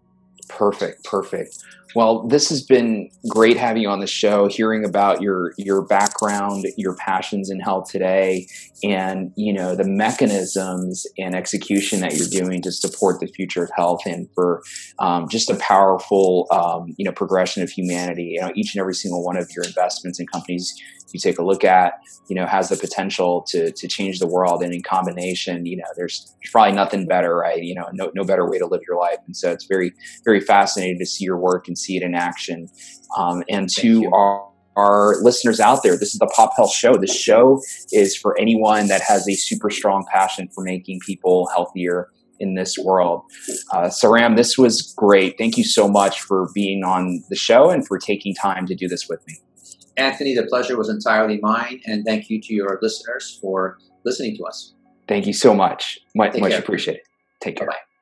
Perfect, 0.49 1.05
perfect. 1.05 1.59
Well, 1.95 2.27
this 2.27 2.49
has 2.49 2.63
been 2.63 3.09
great 3.29 3.57
having 3.57 3.83
you 3.83 3.89
on 3.89 4.01
the 4.01 4.09
show, 4.09 4.49
hearing 4.49 4.85
about 4.85 5.23
your 5.23 5.53
your 5.57 5.87
background, 5.87 6.67
your 6.77 6.97
passions 6.97 7.51
in 7.51 7.61
health 7.61 7.89
today, 7.91 8.49
and 8.83 9.33
you 9.37 9.53
know 9.53 9.77
the 9.77 9.85
mechanisms 9.85 11.07
and 11.19 11.37
execution 11.37 12.01
that 12.01 12.15
you're 12.15 12.27
doing 12.27 12.63
to 12.63 12.73
support 12.73 13.21
the 13.21 13.29
future 13.29 13.63
of 13.63 13.71
health 13.77 14.01
and 14.07 14.29
for 14.35 14.63
um, 14.99 15.29
just 15.29 15.51
a 15.51 15.57
powerful 15.57 16.49
um, 16.51 16.93
you 16.99 17.05
know 17.05 17.13
progression 17.13 17.63
of 17.63 17.71
humanity. 17.71 18.25
You 18.35 18.41
know, 18.41 18.53
each 18.57 18.75
and 18.75 18.81
every 18.81 18.95
single 18.95 19.25
one 19.25 19.37
of 19.37 19.49
your 19.55 19.65
investments 19.65 20.19
in 20.19 20.27
companies 20.27 20.75
you 21.15 21.21
take 21.21 21.39
a 21.39 21.45
look 21.45 21.65
at, 21.65 21.95
you 22.29 22.35
know, 22.35 22.45
has 22.45 22.69
the 22.69 22.77
potential 22.77 23.43
to 23.49 23.71
to 23.71 23.89
change 23.89 24.19
the 24.19 24.27
world. 24.27 24.63
And 24.63 24.75
in 24.75 24.83
combination, 24.83 25.65
you 25.65 25.77
know, 25.77 25.85
there's 25.97 26.35
probably 26.51 26.75
nothing 26.75 27.07
better, 27.07 27.37
right? 27.37 27.63
You 27.63 27.77
know, 27.77 27.89
no 27.93 28.11
no 28.15 28.25
better 28.25 28.51
way 28.51 28.59
to 28.59 28.67
live 28.67 28.81
your 28.87 28.99
life. 28.99 29.19
And 29.27 29.37
so 29.37 29.53
it's 29.53 29.65
very 29.65 29.93
very 30.25 30.34
fascinating 30.41 30.99
to 30.99 31.07
see 31.07 31.25
your 31.25 31.39
work 31.39 31.69
and 31.69 31.77
see 31.77 31.97
it 31.97 32.03
in 32.03 32.15
action. 32.15 32.69
Um, 33.17 33.43
and 33.49 33.69
to 33.71 34.11
our 34.13 34.49
our 34.77 35.23
listeners 35.23 35.61
out 35.61 35.85
there, 35.85 35.97
this 35.97 36.15
is 36.15 36.19
the 36.19 36.27
Pop 36.27 36.53
Health 36.57 36.73
Show. 36.73 36.97
This 36.97 37.15
show 37.15 37.61
is 37.93 38.17
for 38.17 38.37
anyone 38.41 38.89
that 38.89 39.03
has 39.03 39.29
a 39.29 39.35
super 39.35 39.71
strong 39.71 40.05
passion 40.13 40.49
for 40.53 40.65
making 40.65 40.99
people 41.07 41.49
healthier 41.55 42.09
in 42.41 42.55
this 42.55 42.77
world. 42.77 43.23
Uh, 43.71 43.83
Shahram, 43.83 44.37
this 44.37 44.59
was 44.59 44.93
great. 44.97 45.39
Thank 45.39 45.57
you 45.57 45.65
so 45.65 45.87
much 45.87 46.21
for 46.21 46.49
being 46.55 46.83
on 46.83 47.23
the 47.31 47.37
show 47.37 47.71
and 47.71 47.87
for 47.87 47.99
taking 47.99 48.35
time 48.35 48.67
to 48.67 48.75
do 48.75 48.89
this 48.89 49.09
with 49.09 49.25
me. 49.29 49.39
Anthony, 49.97 50.35
the 50.35 50.47
pleasure 50.47 50.77
was 50.77 50.89
entirely 50.89 51.39
mine, 51.41 51.81
and 51.87 52.05
thank 52.05 52.29
you 52.29 52.41
to 52.41 52.53
your 52.53 52.81
listeners 52.83 53.39
for 53.41 53.79
listening 54.05 54.37
to 54.39 54.45
us. 54.45 54.75
Thank 55.07 55.27
you 55.27 55.33
so 55.33 55.55
much. 55.55 56.01
Much, 56.17 56.37
much 56.39 56.55
appreciated. 56.55 57.03
Take 57.41 57.57
care. 57.59 57.67
Bye-bye. 57.69 57.94